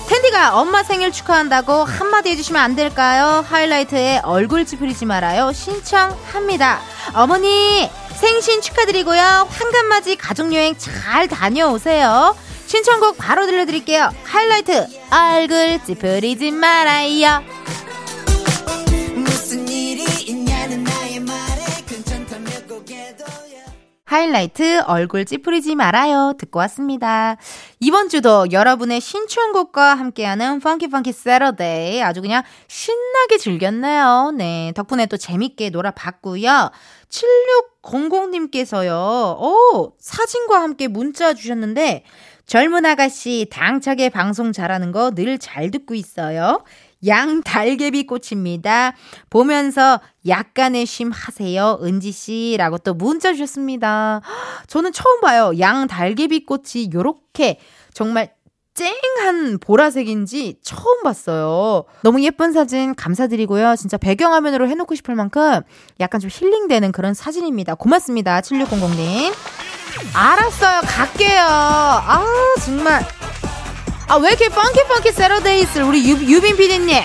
텐디가 0.08 0.58
엄마 0.58 0.84
생일 0.84 1.12
축하한다고 1.12 1.84
한마디 1.84 2.30
해주시면 2.30 2.62
안 2.62 2.76
될까요? 2.76 3.44
하이라이트에 3.50 4.22
얼굴 4.24 4.66
찌푸리지 4.66 5.06
말아요. 5.06 5.52
신청합니다. 5.52 6.80
어머니, 7.14 7.90
생신 8.14 8.62
축하드리고요. 8.62 9.50
환갑맞이 9.50 10.16
가족여행 10.16 10.76
잘 10.78 11.28
다녀오세요. 11.28 12.36
신청곡 12.76 13.18
바로 13.18 13.46
들려드릴게요. 13.46 14.12
하이라이트 14.26 14.86
얼굴 15.10 15.80
찌푸리지 15.86 16.52
말아요. 16.52 17.42
하이라이트 24.04 24.82
얼굴 24.88 25.24
찌푸리지 25.24 25.76
말아요 25.76 26.34
듣고 26.38 26.60
왔습니다. 26.60 27.38
이번 27.80 28.10
주도 28.10 28.46
여러분의 28.52 29.00
신청곡과 29.00 29.96
함께하는 29.96 30.60
funky 30.60 30.90
funky 30.90 31.14
Saturday 31.14 32.04
아주 32.04 32.22
그냥 32.22 32.44
신나게 32.68 33.38
즐겼네요. 33.38 34.34
네 34.36 34.74
덕분에 34.76 35.06
또 35.06 35.16
재밌게 35.16 35.70
놀아봤고요. 35.70 36.72
7600님께서요. 37.10 39.40
오 39.40 39.94
사진과 39.98 40.62
함께 40.62 40.90
문자 40.90 41.34
주셨는데 41.34 42.04
젊은 42.46 42.86
아가씨 42.86 43.48
당차게 43.52 44.10
방송 44.10 44.52
잘하는 44.52 44.92
거 44.92 45.12
늘 45.12 45.38
잘 45.40 45.72
듣고 45.72 45.96
있어요. 45.96 46.64
양 47.08 47.42
달개비 47.44 48.08
꽃입니다. 48.08 48.94
보면서 49.30 50.00
약간의 50.28 50.86
쉼 50.86 51.10
하세요. 51.12 51.80
은지 51.84 52.12
씨라고 52.12 52.78
또 52.80 52.94
문자 52.94 53.34
주셨습니다. 53.34 54.22
저는 54.68 54.92
처음 54.92 55.22
봐요. 55.22 55.52
양 55.60 55.88
달개비 55.88 56.46
꽃이 56.46 56.90
요렇게 56.94 57.60
정말 57.94 58.34
쨍한 58.74 59.60
보라색인지 59.60 60.60
처음 60.62 61.04
봤어요. 61.04 61.86
너무 62.04 62.22
예쁜 62.24 62.52
사진 62.52 62.94
감사드리고요. 62.94 63.76
진짜 63.78 63.96
배경화면으로 63.98 64.68
해놓고 64.68 64.96
싶을 64.96 65.16
만큼 65.16 65.62
약간 66.02 66.20
좀 66.20 66.30
힐링되는 66.34 66.92
그런 66.92 67.14
사진입니다. 67.14 67.76
고맙습니다. 67.76 68.42
7600님. 68.42 69.32
알았어요. 70.14 70.82
갈게요. 70.82 71.42
아, 71.44 72.26
정말. 72.64 73.06
아, 74.08 74.16
왜 74.18 74.30
이렇게 74.30 74.50
펑키 74.50 74.84
펑키 74.88 75.12
세러데이스를 75.12 75.86
우리 75.86 76.10
유, 76.10 76.16
유빈 76.16 76.56
PD님. 76.58 77.02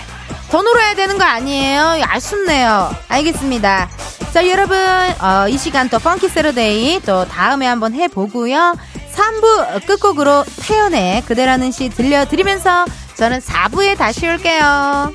더 0.51 0.63
놀아야 0.63 0.95
되는 0.95 1.17
거 1.17 1.25
아니에요? 1.25 2.01
아쉽네요. 2.03 2.95
알겠습니다. 3.09 3.89
자, 4.33 4.47
여러분, 4.49 4.77
어, 4.79 5.49
이 5.49 5.57
시간 5.57 5.89
또 5.89 5.99
펑키 5.99 6.29
세러데이 6.29 7.01
또 7.07 7.25
다음에 7.27 7.67
한번 7.67 7.95
해보고요. 7.95 8.77
3부 9.15 9.87
끝곡으로 9.87 10.45
태연의 10.61 11.23
그대라는 11.27 11.73
시 11.73 11.89
들려드리면서 11.89 12.85
저는 13.15 13.41
4부에 13.41 13.97
다시 13.99 14.27
올게요. 14.27 15.13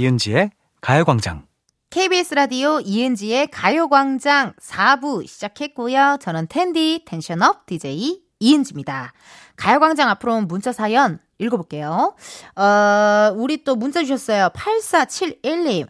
이은지의 0.00 0.50
가요광장. 0.80 1.44
KBS 1.90 2.34
라디오 2.34 2.80
이은지의 2.80 3.48
가요광장 3.48 4.54
4부 4.58 5.26
시작했고요. 5.26 6.16
저는 6.20 6.46
텐디 6.48 7.04
텐션업 7.06 7.66
DJ 7.66 8.22
이은지입니다. 8.38 9.12
가요광장 9.56 10.08
앞으로 10.08 10.40
문자 10.40 10.72
사연 10.72 11.18
읽어볼게요. 11.38 12.14
어, 12.56 13.34
우리 13.36 13.62
또 13.62 13.76
문자 13.76 14.00
주셨어요. 14.00 14.48
8471님. 14.54 15.86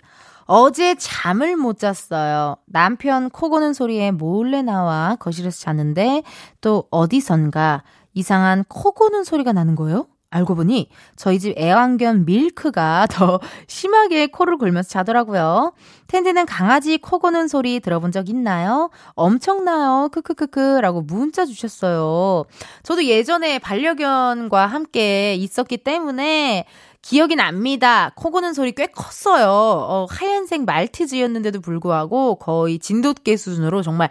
어제 0.46 0.96
잠을 0.96 1.57
못 1.57 1.79
잤어요. 1.79 2.57
남편 2.66 3.31
코 3.31 3.49
고는 3.49 3.73
소리에 3.73 4.11
몰래 4.11 4.62
나와 4.62 5.16
거실에서 5.20 5.61
잤는데 5.61 6.25
또 6.61 6.88
어디선가 6.90 7.85
이상한 8.14 8.64
코 8.66 8.90
고는 8.90 9.23
소리가 9.23 9.53
나는 9.53 9.77
거예요? 9.77 10.09
알고 10.31 10.55
보니 10.55 10.88
저희 11.16 11.40
집 11.40 11.59
애완견 11.59 12.25
밀크가 12.25 13.07
더 13.11 13.40
심하게 13.66 14.29
코를 14.29 14.57
골면서 14.57 14.88
자더라고요. 14.88 15.73
텐디는 16.07 16.47
강아지 16.47 16.99
코 16.99 17.19
고는 17.19 17.49
소리 17.49 17.81
들어본 17.81 18.12
적 18.12 18.29
있나요? 18.29 18.90
엄청나요. 19.14 20.09
크크크크 20.12 20.81
라고 20.81 21.03
문자 21.03 21.45
주셨어요. 21.45 22.45
저도 22.85 23.05
예전에 23.05 23.59
반려견과 23.59 24.66
함께 24.66 25.35
있었기 25.35 25.79
때문에 25.79 26.66
기억이 27.03 27.35
납니다. 27.35 28.12
코 28.14 28.31
고는 28.31 28.53
소리 28.55 28.73
꽤 28.73 28.87
컸어요. 28.87 29.49
어, 29.49 30.07
하얀색 30.09 30.64
말티즈였는데도 30.64 31.61
불구하고 31.61 32.37
거의 32.37 32.79
진돗개 32.79 33.37
수준으로 33.37 33.83
정말 33.83 34.11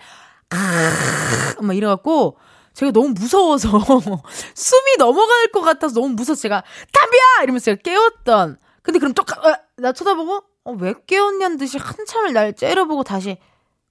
아, 0.49 1.62
막 1.62 1.75
이래갖고 1.75 2.38
제가 2.79 2.93
너무 2.93 3.09
무서워서 3.09 3.69
숨이 4.55 4.95
넘어갈 4.97 5.47
것 5.51 5.59
같아서 5.59 5.95
너무 5.95 6.13
무서워서 6.13 6.41
제가 6.41 6.63
담비야 6.93 7.43
이러면서 7.43 7.65
제가 7.65 7.81
깨웠던 7.83 8.57
근데 8.81 8.99
그럼 8.99 9.13
똑같 9.13 9.45
어, 9.45 9.57
나 9.75 9.91
쳐다보고 9.91 10.41
어, 10.63 10.71
왜 10.79 10.93
깨웠냐는 11.05 11.57
듯이 11.57 11.77
한참을 11.77 12.31
날 12.31 12.53
째려보고 12.53 13.03
다시 13.03 13.37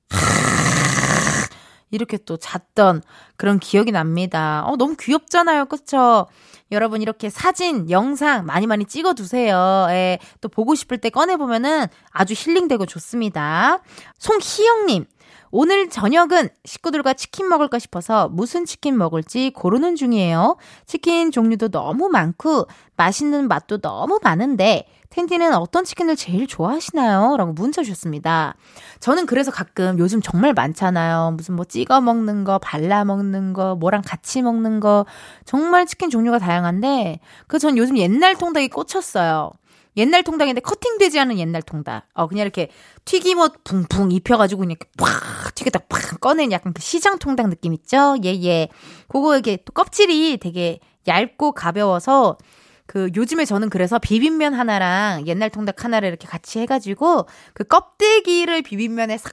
이렇게 1.90 2.16
또 2.16 2.38
잤던 2.38 3.02
그런 3.36 3.58
기억이 3.58 3.92
납니다. 3.92 4.64
어, 4.64 4.76
너무 4.76 4.96
귀엽잖아요. 4.98 5.66
그쵸? 5.66 6.26
여러분 6.70 7.02
이렇게 7.02 7.28
사진, 7.28 7.90
영상 7.90 8.46
많이 8.46 8.66
많이 8.66 8.86
찍어 8.86 9.12
두세요. 9.12 9.86
예, 9.90 10.18
또 10.40 10.48
보고 10.48 10.74
싶을 10.74 10.96
때 10.98 11.10
꺼내 11.10 11.36
보면은 11.36 11.86
아주 12.10 12.34
힐링되고 12.34 12.86
좋습니다. 12.86 13.80
송희영 14.18 14.86
님. 14.86 15.06
오늘 15.50 15.88
저녁은 15.88 16.48
식구들과 16.64 17.14
치킨 17.14 17.48
먹을까 17.48 17.78
싶어서 17.78 18.28
무슨 18.28 18.64
치킨 18.64 18.96
먹을지 18.98 19.50
고르는 19.54 19.96
중이에요. 19.96 20.56
치킨 20.86 21.30
종류도 21.30 21.68
너무 21.68 22.08
많고 22.08 22.66
맛있는 22.96 23.48
맛도 23.48 23.78
너무 23.78 24.18
많은데 24.22 24.86
텐디는 25.10 25.54
어떤 25.54 25.84
치킨을 25.84 26.16
제일 26.16 26.46
좋아하시나요? 26.46 27.36
라고 27.38 27.52
문자 27.52 27.82
주셨습니다. 27.82 28.54
저는 29.00 29.24
그래서 29.24 29.50
가끔 29.50 29.98
요즘 29.98 30.20
정말 30.20 30.52
많잖아요. 30.52 31.32
무슨 31.36 31.56
뭐 31.56 31.64
찍어 31.64 32.02
먹는 32.02 32.44
거, 32.44 32.58
발라 32.58 33.04
먹는 33.06 33.54
거, 33.54 33.74
뭐랑 33.76 34.02
같이 34.04 34.42
먹는 34.42 34.80
거. 34.80 35.06
정말 35.46 35.86
치킨 35.86 36.10
종류가 36.10 36.38
다양한데, 36.38 37.20
그 37.46 37.58
전 37.58 37.78
요즘 37.78 37.96
옛날 37.96 38.36
통닭에 38.36 38.68
꽂혔어요. 38.68 39.50
옛날 39.98 40.22
통닭인데 40.22 40.60
커팅되지 40.60 41.18
않은 41.20 41.38
옛날 41.38 41.60
통닭. 41.60 42.06
어, 42.14 42.28
그냥 42.28 42.42
이렇게 42.42 42.70
튀김옷 43.04 43.64
붕붕 43.64 44.12
입혀가지고 44.12 44.60
그냥 44.60 44.76
팍 44.96 45.54
튀겼다 45.54 45.80
팍 45.88 46.20
꺼낸 46.20 46.52
약간 46.52 46.72
그 46.72 46.80
시장 46.80 47.18
통닭 47.18 47.48
느낌 47.50 47.74
있죠? 47.74 48.16
예, 48.24 48.28
예. 48.44 48.68
그거 49.08 49.36
이게 49.36 49.58
또 49.64 49.72
껍질이 49.72 50.38
되게 50.38 50.78
얇고 51.06 51.52
가벼워서 51.52 52.38
그 52.86 53.10
요즘에 53.14 53.44
저는 53.44 53.70
그래서 53.70 53.98
비빔면 53.98 54.54
하나랑 54.54 55.26
옛날 55.26 55.50
통닭 55.50 55.84
하나를 55.84 56.08
이렇게 56.08 56.26
같이 56.26 56.60
해가지고 56.60 57.26
그 57.52 57.64
껍데기를 57.64 58.62
비빔면에 58.62 59.18
싹 59.18 59.32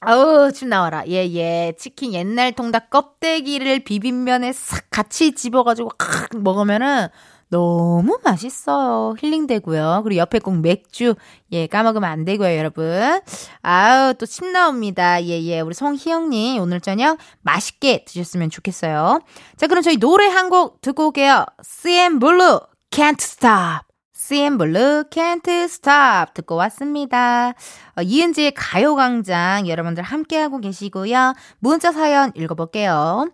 아우 0.00 0.52
침 0.52 0.68
나와라 0.68 1.06
예예 1.06 1.34
예. 1.34 1.74
치킨 1.78 2.12
옛날 2.12 2.52
통닭 2.52 2.90
껍데기를 2.90 3.80
비빔면에 3.80 4.52
싹 4.52 4.90
같이 4.90 5.32
집어가지고 5.32 5.88
칵 5.96 6.36
먹으면은 6.42 7.08
너무 7.58 8.18
맛있어요. 8.24 9.14
힐링되고요. 9.20 10.00
그리고 10.02 10.18
옆에 10.18 10.40
꼭 10.40 10.56
맥주, 10.58 11.14
예, 11.52 11.68
까먹으면 11.68 12.10
안 12.10 12.24
되고요, 12.24 12.56
여러분. 12.56 13.20
아우, 13.62 14.12
또 14.14 14.26
침 14.26 14.50
나옵니다. 14.50 15.22
예, 15.22 15.40
예. 15.40 15.60
우리 15.60 15.72
송희영님, 15.72 16.60
오늘 16.60 16.80
저녁 16.80 17.16
맛있게 17.42 18.04
드셨으면 18.06 18.50
좋겠어요. 18.50 19.20
자, 19.56 19.66
그럼 19.68 19.82
저희 19.84 19.98
노래 19.98 20.26
한 20.26 20.50
곡 20.50 20.80
듣고 20.80 21.06
올게요. 21.06 21.46
CNBLUE, 21.62 22.60
Can't 22.90 23.20
Stop. 23.20 23.86
CNBLUE, 24.12 25.04
Can't 25.10 25.48
Stop. 25.48 26.34
듣고 26.34 26.56
왔습니다. 26.56 27.54
어, 27.96 28.02
이은지의 28.02 28.52
가요광장 28.56 29.68
여러분들 29.68 30.02
함께하고 30.02 30.58
계시고요. 30.58 31.34
문자 31.60 31.92
사연 31.92 32.32
읽어볼게요. 32.34 33.28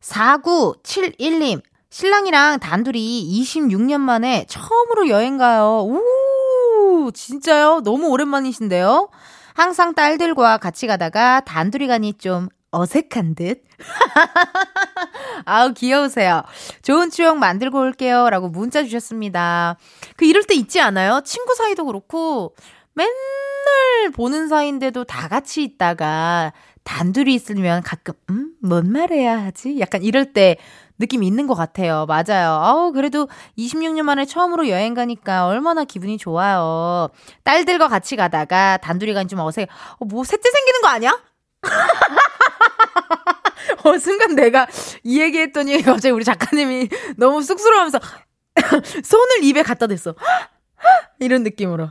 4971님, 0.00 1.60
신랑이랑 1.90 2.60
단둘이 2.60 3.28
26년 3.42 4.00
만에 4.00 4.46
처음으로 4.48 5.08
여행 5.08 5.36
가요. 5.38 5.84
우, 5.88 7.10
진짜요? 7.12 7.80
너무 7.84 8.08
오랜만이신데요? 8.08 9.10
항상 9.54 9.94
딸들과 9.94 10.58
같이 10.58 10.86
가다가 10.86 11.40
단둘이 11.40 11.88
가니 11.88 12.14
좀 12.14 12.48
어색한 12.70 13.34
듯. 13.34 13.64
아우, 15.44 15.72
귀여우세요. 15.74 16.44
좋은 16.82 17.10
추억 17.10 17.38
만들고 17.38 17.80
올게요. 17.80 18.30
라고 18.30 18.48
문자 18.48 18.84
주셨습니다. 18.84 19.76
그, 20.16 20.24
이럴 20.24 20.44
때 20.44 20.54
있지 20.54 20.80
않아요? 20.80 21.22
친구 21.24 21.56
사이도 21.56 21.86
그렇고, 21.86 22.54
맨날 22.94 24.10
보는 24.14 24.46
사이인데도 24.46 25.02
다 25.04 25.26
같이 25.26 25.64
있다가, 25.64 26.52
단둘이 26.84 27.34
있으면 27.34 27.82
가끔, 27.82 28.14
음? 28.30 28.52
뭔 28.62 28.92
말해야 28.92 29.42
하지? 29.42 29.80
약간 29.80 30.04
이럴 30.04 30.32
때 30.32 30.56
느낌이 31.00 31.26
있는 31.26 31.46
것 31.46 31.54
같아요. 31.54 32.06
맞아요. 32.06 32.60
아우, 32.62 32.92
그래도 32.92 33.28
26년 33.58 34.02
만에 34.02 34.26
처음으로 34.26 34.68
여행 34.68 34.94
가니까 34.94 35.46
얼마나 35.46 35.84
기분이 35.84 36.18
좋아요. 36.18 37.08
딸들과 37.42 37.88
같이 37.88 38.16
가다가 38.16 38.76
단둘이 38.76 39.14
가니 39.14 39.28
좀 39.28 39.40
어색, 39.40 39.68
어, 39.98 40.04
뭐, 40.04 40.22
셋째 40.22 40.50
생기는 40.50 40.80
거 40.82 40.88
아니야? 40.88 41.18
어, 43.84 43.98
순간 43.98 44.34
내가 44.34 44.66
이 45.02 45.20
얘기 45.20 45.38
했더니 45.38 45.82
갑자기 45.82 46.12
우리 46.12 46.24
작가님이 46.24 46.88
너무 47.16 47.42
쑥스러워하면서 47.42 47.98
손을 49.02 49.44
입에 49.44 49.62
갖다 49.62 49.86
댔어. 49.86 50.14
이런 51.18 51.42
느낌으로. 51.42 51.90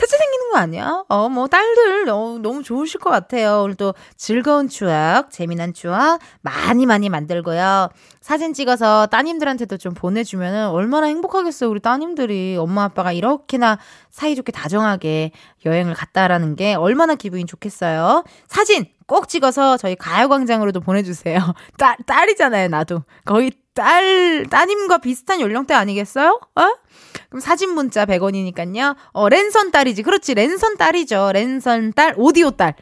셋째 0.00 0.16
생기는 0.16 0.50
거 0.50 0.56
아니야? 0.56 1.04
어, 1.08 1.28
뭐, 1.28 1.46
딸들, 1.46 2.08
어, 2.08 2.38
너무 2.40 2.62
좋으실 2.62 3.00
것 3.00 3.10
같아요. 3.10 3.62
오늘 3.64 3.74
또 3.74 3.92
즐거운 4.16 4.66
추억, 4.66 5.30
재미난 5.30 5.74
추억 5.74 6.20
많이 6.40 6.86
많이 6.86 7.10
만들고요. 7.10 7.90
사진 8.22 8.54
찍어서 8.54 9.06
따님들한테도 9.08 9.76
좀 9.76 9.92
보내주면은 9.92 10.68
얼마나 10.68 11.06
행복하겠어요. 11.06 11.68
우리 11.68 11.80
따님들이 11.80 12.56
엄마 12.58 12.84
아빠가 12.84 13.12
이렇게나 13.12 13.78
사이좋게 14.08 14.52
다정하게 14.52 15.32
여행을 15.66 15.92
갔다라는 15.92 16.56
게 16.56 16.74
얼마나 16.74 17.14
기분이 17.14 17.44
좋겠어요. 17.44 18.24
사진 18.48 18.86
꼭 19.06 19.28
찍어서 19.28 19.76
저희 19.76 19.96
가요광장으로도 19.96 20.80
보내주세요. 20.80 21.40
딸, 21.76 21.96
딸이잖아요, 22.06 22.68
나도. 22.68 23.02
거의 23.26 23.52
딸, 23.80 24.44
따님과 24.50 24.98
비슷한 24.98 25.40
연령대 25.40 25.72
아니겠어요? 25.72 26.38
어? 26.54 26.62
그럼 27.30 27.40
사진 27.40 27.70
문자 27.70 28.04
100원이니까요. 28.04 28.94
어, 29.12 29.28
랜선 29.30 29.70
딸이지. 29.70 30.02
그렇지. 30.02 30.34
랜선 30.34 30.76
딸이죠. 30.76 31.30
랜선 31.32 31.94
딸, 31.94 32.12
오디오 32.18 32.50
딸. 32.50 32.74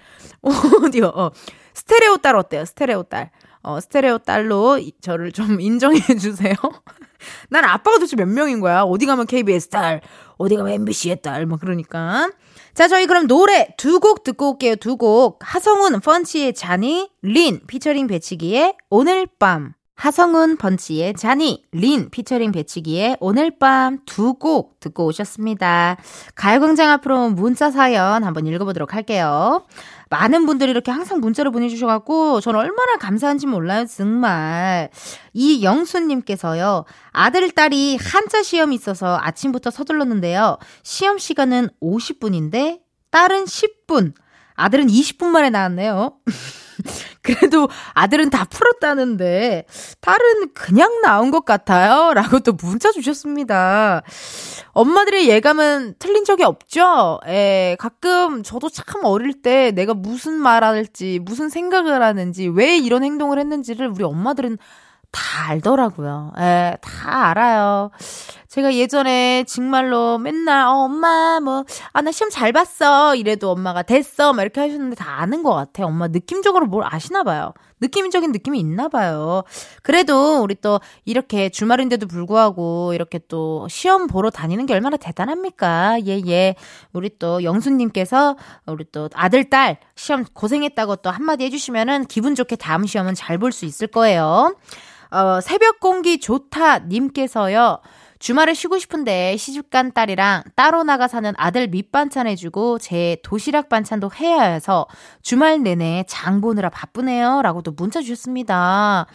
오디오, 0.83 1.07
어. 1.07 1.31
스테레오 1.75 2.17
딸 2.17 2.35
어때요? 2.35 2.65
스테레오 2.65 3.05
딸. 3.05 3.31
어, 3.63 3.79
스테레오 3.79 4.19
딸로 4.19 4.81
저를 5.01 5.31
좀 5.31 5.61
인정해 5.63 6.01
주세요. 6.19 6.55
난 7.49 7.65
아빠가 7.65 7.99
도대체 7.99 8.17
몇 8.17 8.27
명인 8.27 8.59
거야? 8.59 8.83
어디 8.83 9.07
가면 9.07 9.27
KBS 9.27 9.69
딸, 9.69 10.01
어디 10.37 10.57
가면 10.57 10.73
MBC의 10.73 11.23
딸, 11.23 11.47
뭐 11.47 11.59
그러니까. 11.59 12.29
자, 12.75 12.89
저희 12.89 13.07
그럼 13.07 13.29
노래 13.29 13.69
두 13.77 14.01
곡 14.01 14.25
듣고 14.25 14.53
올게요. 14.53 14.75
두 14.77 14.97
곡. 14.97 15.39
하성운 15.43 16.01
펀치의 16.01 16.55
자니, 16.55 17.09
린 17.23 17.61
피처링 17.69 18.09
배치기의 18.09 18.75
오늘 18.91 19.29
밤. 19.39 19.75
하성운 19.99 20.57
펀치의 20.59 21.15
자니, 21.15 21.65
린 21.73 22.09
피처링 22.09 22.53
배치기의 22.53 23.17
오늘 23.19 23.59
밤 23.59 23.99
두 24.07 24.35
곡 24.39 24.79
듣고 24.79 25.07
오셨습니다. 25.07 25.97
가요광장 26.37 26.89
앞으로 26.91 27.31
문자 27.31 27.73
사연 27.73 28.23
한번 28.23 28.47
읽어보도록 28.47 28.95
할게요. 28.95 29.67
많은 30.09 30.47
분들이 30.47 30.71
이렇게 30.71 30.93
항상 30.93 31.19
문자를 31.19 31.51
보내주셔갖고 31.51 32.41
저는 32.41 32.61
얼마나 32.61 32.97
감사한지 32.97 33.49
몰라요, 33.49 33.87
정말. 33.87 34.89
이 35.33 35.65
영수님께서요, 35.65 36.85
아들, 37.11 37.51
딸이 37.51 37.99
한자 38.01 38.45
시험이 38.45 38.77
있어서 38.77 39.19
아침부터 39.21 39.71
서둘렀는데요. 39.71 40.59
시험 40.85 41.19
시간은 41.19 41.71
50분인데, 41.83 42.79
딸은 43.11 43.47
10분, 43.47 44.13
아들은 44.55 44.87
20분 44.87 45.27
만에 45.27 45.51
나왔네요. 45.51 46.19
그래도 47.23 47.69
아들은 47.95 48.31
다 48.31 48.45
풀었다는데 48.45 49.65
딸은 50.01 50.53
그냥 50.55 51.01
나온 51.03 51.31
것 51.31 51.45
같아요. 51.45 52.15
라고 52.15 52.41
또 52.41 52.53
문자 52.53 52.91
주셨습니다. 52.93 54.03
엄마들의 54.73 55.29
예감은 55.29 55.95
틀린 55.99 56.25
적이 56.25 56.45
없죠? 56.45 57.21
예, 57.27 57.77
가끔 57.79 58.43
저도 58.43 58.69
참 58.69 59.05
어릴 59.05 59.43
때 59.43 59.73
내가 59.73 59.95
무슨 59.95 60.35
말 60.35 60.65
할지, 60.65 61.19
무슨 61.23 61.49
생각을 61.49 62.03
하는지, 62.03 62.49
왜 62.49 62.77
이런 62.79 63.03
행동을 63.03 63.39
했는지를 63.39 63.89
우리 63.89 64.05
엄마들은 64.05 64.59
다 65.11 65.49
알더라고요. 65.49 66.33
예, 66.39 66.77
다 66.81 67.29
알아요. 67.29 67.91
제가 68.49 68.75
예전에 68.75 69.45
정말로 69.45 70.17
맨날, 70.17 70.67
어, 70.67 70.71
엄마, 70.85 71.39
뭐, 71.39 71.65
아, 71.93 72.01
나 72.01 72.11
시험 72.11 72.31
잘 72.31 72.51
봤어. 72.53 73.15
이래도 73.15 73.51
엄마가 73.51 73.83
됐어. 73.83 74.33
막 74.33 74.41
이렇게 74.41 74.63
하셨는데 74.63 74.97
다 74.97 75.21
아는 75.21 75.43
것 75.43 75.53
같아요. 75.55 75.87
엄마 75.89 76.09
느낌적으로 76.09 76.65
뭘 76.65 76.83
아시나 76.89 77.25
봐요. 77.25 77.53
느낌적인 77.83 78.33
느낌이 78.33 78.59
있나 78.59 78.89
봐요. 78.89 79.43
그래도 79.83 80.41
우리 80.43 80.55
또 80.55 80.81
이렇게 81.05 81.51
주말인데도 81.51 82.07
불구하고 82.07 82.95
이렇게 82.95 83.21
또 83.29 83.69
시험 83.69 84.07
보러 84.07 84.31
다니는 84.31 84.65
게 84.65 84.73
얼마나 84.73 84.97
대단합니까? 84.97 85.99
예, 86.07 86.21
예. 86.27 86.55
우리 86.95 87.11
또 87.19 87.45
영수님께서 87.45 88.37
우리 88.67 88.85
또 88.91 89.11
아들, 89.15 89.51
딸 89.51 89.77
시험 89.95 90.25
고생했다고 90.25 90.97
또 90.97 91.11
한마디 91.11 91.45
해주시면은 91.45 92.07
기분 92.07 92.35
좋게 92.35 92.57
다음 92.57 92.87
시험은 92.87 93.15
잘 93.15 93.39
볼 93.39 93.53
수 93.53 93.67
있을 93.67 93.89
거예요. 93.89 94.57
어, 95.11 95.41
새벽 95.41 95.81
공기 95.81 96.19
좋다 96.19 96.81
님께서요. 96.81 97.79
주말에 98.19 98.53
쉬고 98.55 98.79
싶은데 98.79 99.37
시집간 99.37 99.93
딸이랑 99.93 100.43
따로 100.57 100.83
나가 100.83 101.07
사는 101.09 101.33
아들 101.37 101.69
밑반찬 101.69 102.27
해주고 102.27 102.79
제 102.79 103.17
도시락 103.23 103.69
반찬도 103.69 104.11
해야 104.19 104.43
해서 104.43 104.87
주말 105.23 105.63
내내 105.63 106.05
장 106.09 106.41
보느라 106.41 106.69
바쁘네요. 106.69 107.43
라고 107.43 107.63
또 107.63 107.73
문자 107.73 108.01
주셨습니다. 108.01 109.07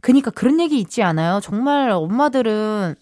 그니까 0.00 0.30
그런 0.30 0.60
얘기 0.60 0.78
있지 0.78 1.02
않아요? 1.02 1.40
정말 1.40 1.90
엄마들은 1.90 2.96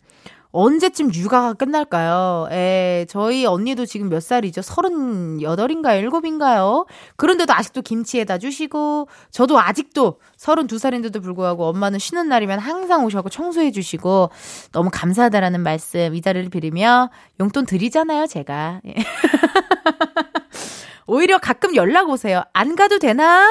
언제쯤 0.56 1.12
육아가 1.12 1.52
끝날까요? 1.52 2.46
에, 2.52 3.06
저희 3.08 3.44
언니도 3.44 3.86
지금 3.86 4.08
몇 4.08 4.22
살이죠? 4.22 4.60
38인가 4.60 6.00
7인가요? 6.00 6.86
그런데도 7.16 7.52
아직도 7.52 7.82
김치에다 7.82 8.38
주시고, 8.38 9.08
저도 9.32 9.58
아직도 9.58 10.20
32살인데도 10.38 11.20
불구하고 11.20 11.66
엄마는 11.66 11.98
쉬는 11.98 12.28
날이면 12.28 12.60
항상 12.60 13.04
오셔서 13.04 13.28
청소해 13.28 13.72
주시고, 13.72 14.30
너무 14.70 14.90
감사하다라는 14.92 15.60
말씀, 15.60 16.14
이달을 16.14 16.50
빌리며 16.50 17.10
용돈 17.40 17.66
드리잖아요, 17.66 18.28
제가. 18.28 18.80
예. 18.86 18.94
오히려 21.08 21.38
가끔 21.38 21.74
연락 21.74 22.10
오세요. 22.10 22.44
안 22.52 22.76
가도 22.76 23.00
되나? 23.00 23.44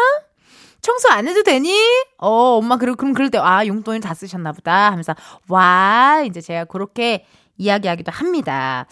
청소 0.84 1.10
안 1.10 1.28
해도 1.28 1.42
되니? 1.44 1.74
어, 2.18 2.58
엄마, 2.58 2.78
그럼, 2.78 2.96
그럼 2.96 3.14
그럴 3.14 3.32
때, 3.32 3.40
아, 3.40 3.66
용돈을 3.66 4.02
다 4.02 4.14
쓰셨나 4.14 4.52
보다 4.52 4.92
하면서, 4.92 5.16
와, 5.48 6.22
이제 6.28 6.42
제가 6.42 6.66
그렇게 6.66 7.26
이야기하기도 7.58 8.12
합니다. 8.12 8.86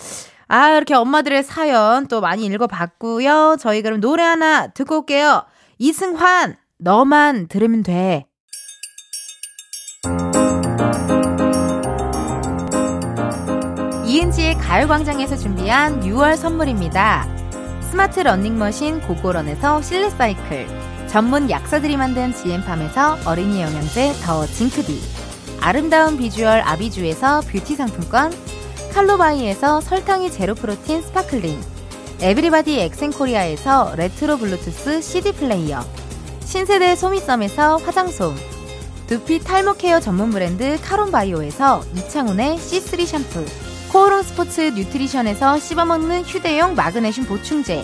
아, 0.47 0.69
이렇게 0.69 0.95
엄마들의 0.95 1.43
사연 1.43 2.07
또 2.07 2.21
많이 2.21 2.45
읽어봤고요. 2.45 3.57
저희 3.59 3.81
그럼 3.81 3.99
노래 3.99 4.23
하나 4.23 4.67
듣고 4.67 4.99
올게요. 4.99 5.43
이승환, 5.79 6.55
너만 6.77 7.47
들으면 7.47 7.83
돼. 7.83 8.25
이은지의 14.05 14.55
가요광장에서 14.55 15.35
준비한 15.35 16.01
6월 16.01 16.37
선물입니다. 16.37 17.27
스마트 17.89 18.21
러닝머신 18.21 19.01
고고런에서 19.01 19.81
실내 19.81 20.09
사이클. 20.09 20.67
전문 21.11 21.49
약사들이 21.49 21.97
만든 21.97 22.33
지엠팜에서 22.33 23.17
어린이 23.25 23.61
영양제 23.61 24.13
더 24.23 24.45
징크비 24.45 24.97
아름다운 25.59 26.17
비주얼 26.17 26.61
아비주에서 26.61 27.41
뷰티 27.41 27.75
상품권 27.75 28.31
칼로바이에서 28.93 29.81
설탕이 29.81 30.31
제로 30.31 30.55
protein 30.55 31.01
sparkling 31.01 31.59
에브리바디 32.21 32.79
엑센코리아에서 32.79 33.93
레트로 33.97 34.37
블루투스 34.37 35.01
CD 35.01 35.33
플레이어 35.33 35.81
신세대 36.45 36.95
소미썸에서 36.95 37.75
화장솜 37.75 38.33
두피 39.07 39.39
탈모 39.39 39.73
케어 39.73 39.99
전문 39.99 40.29
브랜드 40.29 40.79
카론바이오에서 40.81 41.83
이창훈의 41.93 42.55
C3 42.55 43.05
샴푸 43.05 43.45
코오롱 43.91 44.23
스포츠 44.23 44.61
뉴트리션에서 44.61 45.59
씹어먹는 45.59 46.23
휴대용 46.23 46.75
마그네슘 46.75 47.25
보충제 47.25 47.83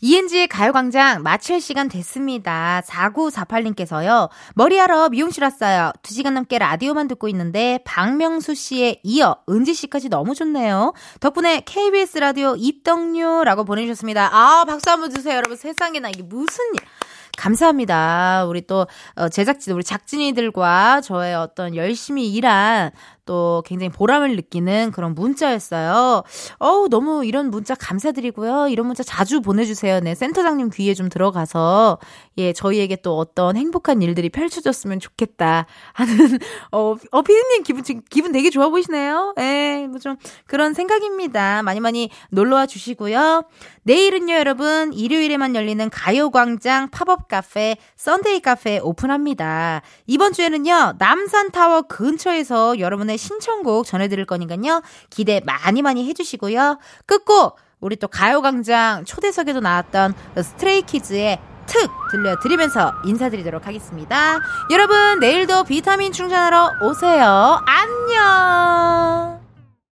이은지의 0.00 0.48
가요광장 0.48 1.22
마칠 1.22 1.60
시간 1.60 1.88
됐습니다. 1.88 2.82
4948님께서요. 2.86 4.28
머리하러 4.54 5.08
미용실 5.08 5.42
왔어요. 5.44 5.92
2시간 6.02 6.32
넘게 6.32 6.58
라디오만 6.58 7.08
듣고 7.08 7.28
있는데 7.28 7.80
박명수 7.84 8.54
씨에 8.54 9.00
이어 9.02 9.36
은지 9.48 9.74
씨까지 9.74 10.08
너무 10.08 10.34
좋네요. 10.34 10.92
덕분에 11.20 11.62
KBS 11.64 12.18
라디오 12.18 12.56
입덕료라고 12.56 13.64
보내주셨습니다. 13.64 14.30
아 14.32 14.64
박수 14.66 14.90
한번 14.90 15.10
주세요. 15.10 15.36
여러분 15.36 15.56
세상에나 15.56 16.10
이게 16.10 16.22
무슨 16.22 16.64
일. 16.74 16.80
감사합니다. 17.36 18.46
우리 18.46 18.66
또 18.66 18.86
어, 19.14 19.28
제작진, 19.28 19.74
우리 19.74 19.84
작진이들과 19.84 21.02
저의 21.02 21.34
어떤 21.34 21.76
열심히 21.76 22.32
일한 22.32 22.90
또 23.26 23.62
굉장히 23.66 23.90
보람을 23.90 24.34
느끼는 24.36 24.92
그런 24.92 25.14
문자였어요. 25.14 26.22
어우, 26.58 26.88
너무 26.88 27.26
이런 27.26 27.50
문자 27.50 27.74
감사드리고요. 27.74 28.68
이런 28.68 28.86
문자 28.86 29.02
자주 29.02 29.42
보내주세요. 29.42 30.00
네, 30.00 30.14
센터장님 30.14 30.70
귀에 30.70 30.94
좀 30.94 31.10
들어가서, 31.10 31.98
예, 32.38 32.52
저희에게 32.54 32.96
또 33.02 33.18
어떤 33.18 33.56
행복한 33.56 34.00
일들이 34.00 34.30
펼쳐졌으면 34.30 34.98
좋겠다 35.00 35.66
하는, 35.92 36.16
어, 36.72 36.96
어, 37.10 37.22
피디님 37.22 37.62
기분, 37.64 37.82
기분 38.08 38.32
되게 38.32 38.48
좋아 38.50 38.70
보이시네요. 38.70 39.34
예, 39.40 39.86
뭐 39.90 39.98
좀 40.06 40.16
그런 40.46 40.72
생각입니다. 40.72 41.62
많이 41.64 41.80
많이 41.80 42.10
놀러와 42.30 42.66
주시고요. 42.66 43.42
내일은요, 43.82 44.34
여러분, 44.34 44.92
일요일에만 44.92 45.56
열리는 45.56 45.90
가요광장 45.90 46.90
팝업 46.90 47.26
카페, 47.26 47.76
Sunday 47.96 48.40
카페 48.40 48.78
오픈합니다. 48.78 49.82
이번 50.06 50.32
주에는요, 50.32 50.94
남산타워 50.98 51.82
근처에서 51.82 52.78
여러분의 52.78 53.15
신청곡 53.16 53.86
전해드릴 53.86 54.24
거니까요. 54.26 54.82
기대 55.10 55.40
많이 55.44 55.82
많이 55.82 56.08
해주시고요. 56.08 56.78
끝곡! 57.06 57.56
우리 57.80 57.96
또 57.96 58.08
가요광장 58.08 59.04
초대석에도 59.04 59.60
나왔던 59.60 60.14
스트레이키즈의 60.36 61.38
특 61.66 61.90
들려드리면서 62.10 62.94
인사드리도록 63.04 63.66
하겠습니다. 63.66 64.40
여러분, 64.70 65.18
내일도 65.18 65.64
비타민 65.64 66.12
충전하러 66.12 66.72
오세요. 66.82 67.60
안녕! 67.66 69.45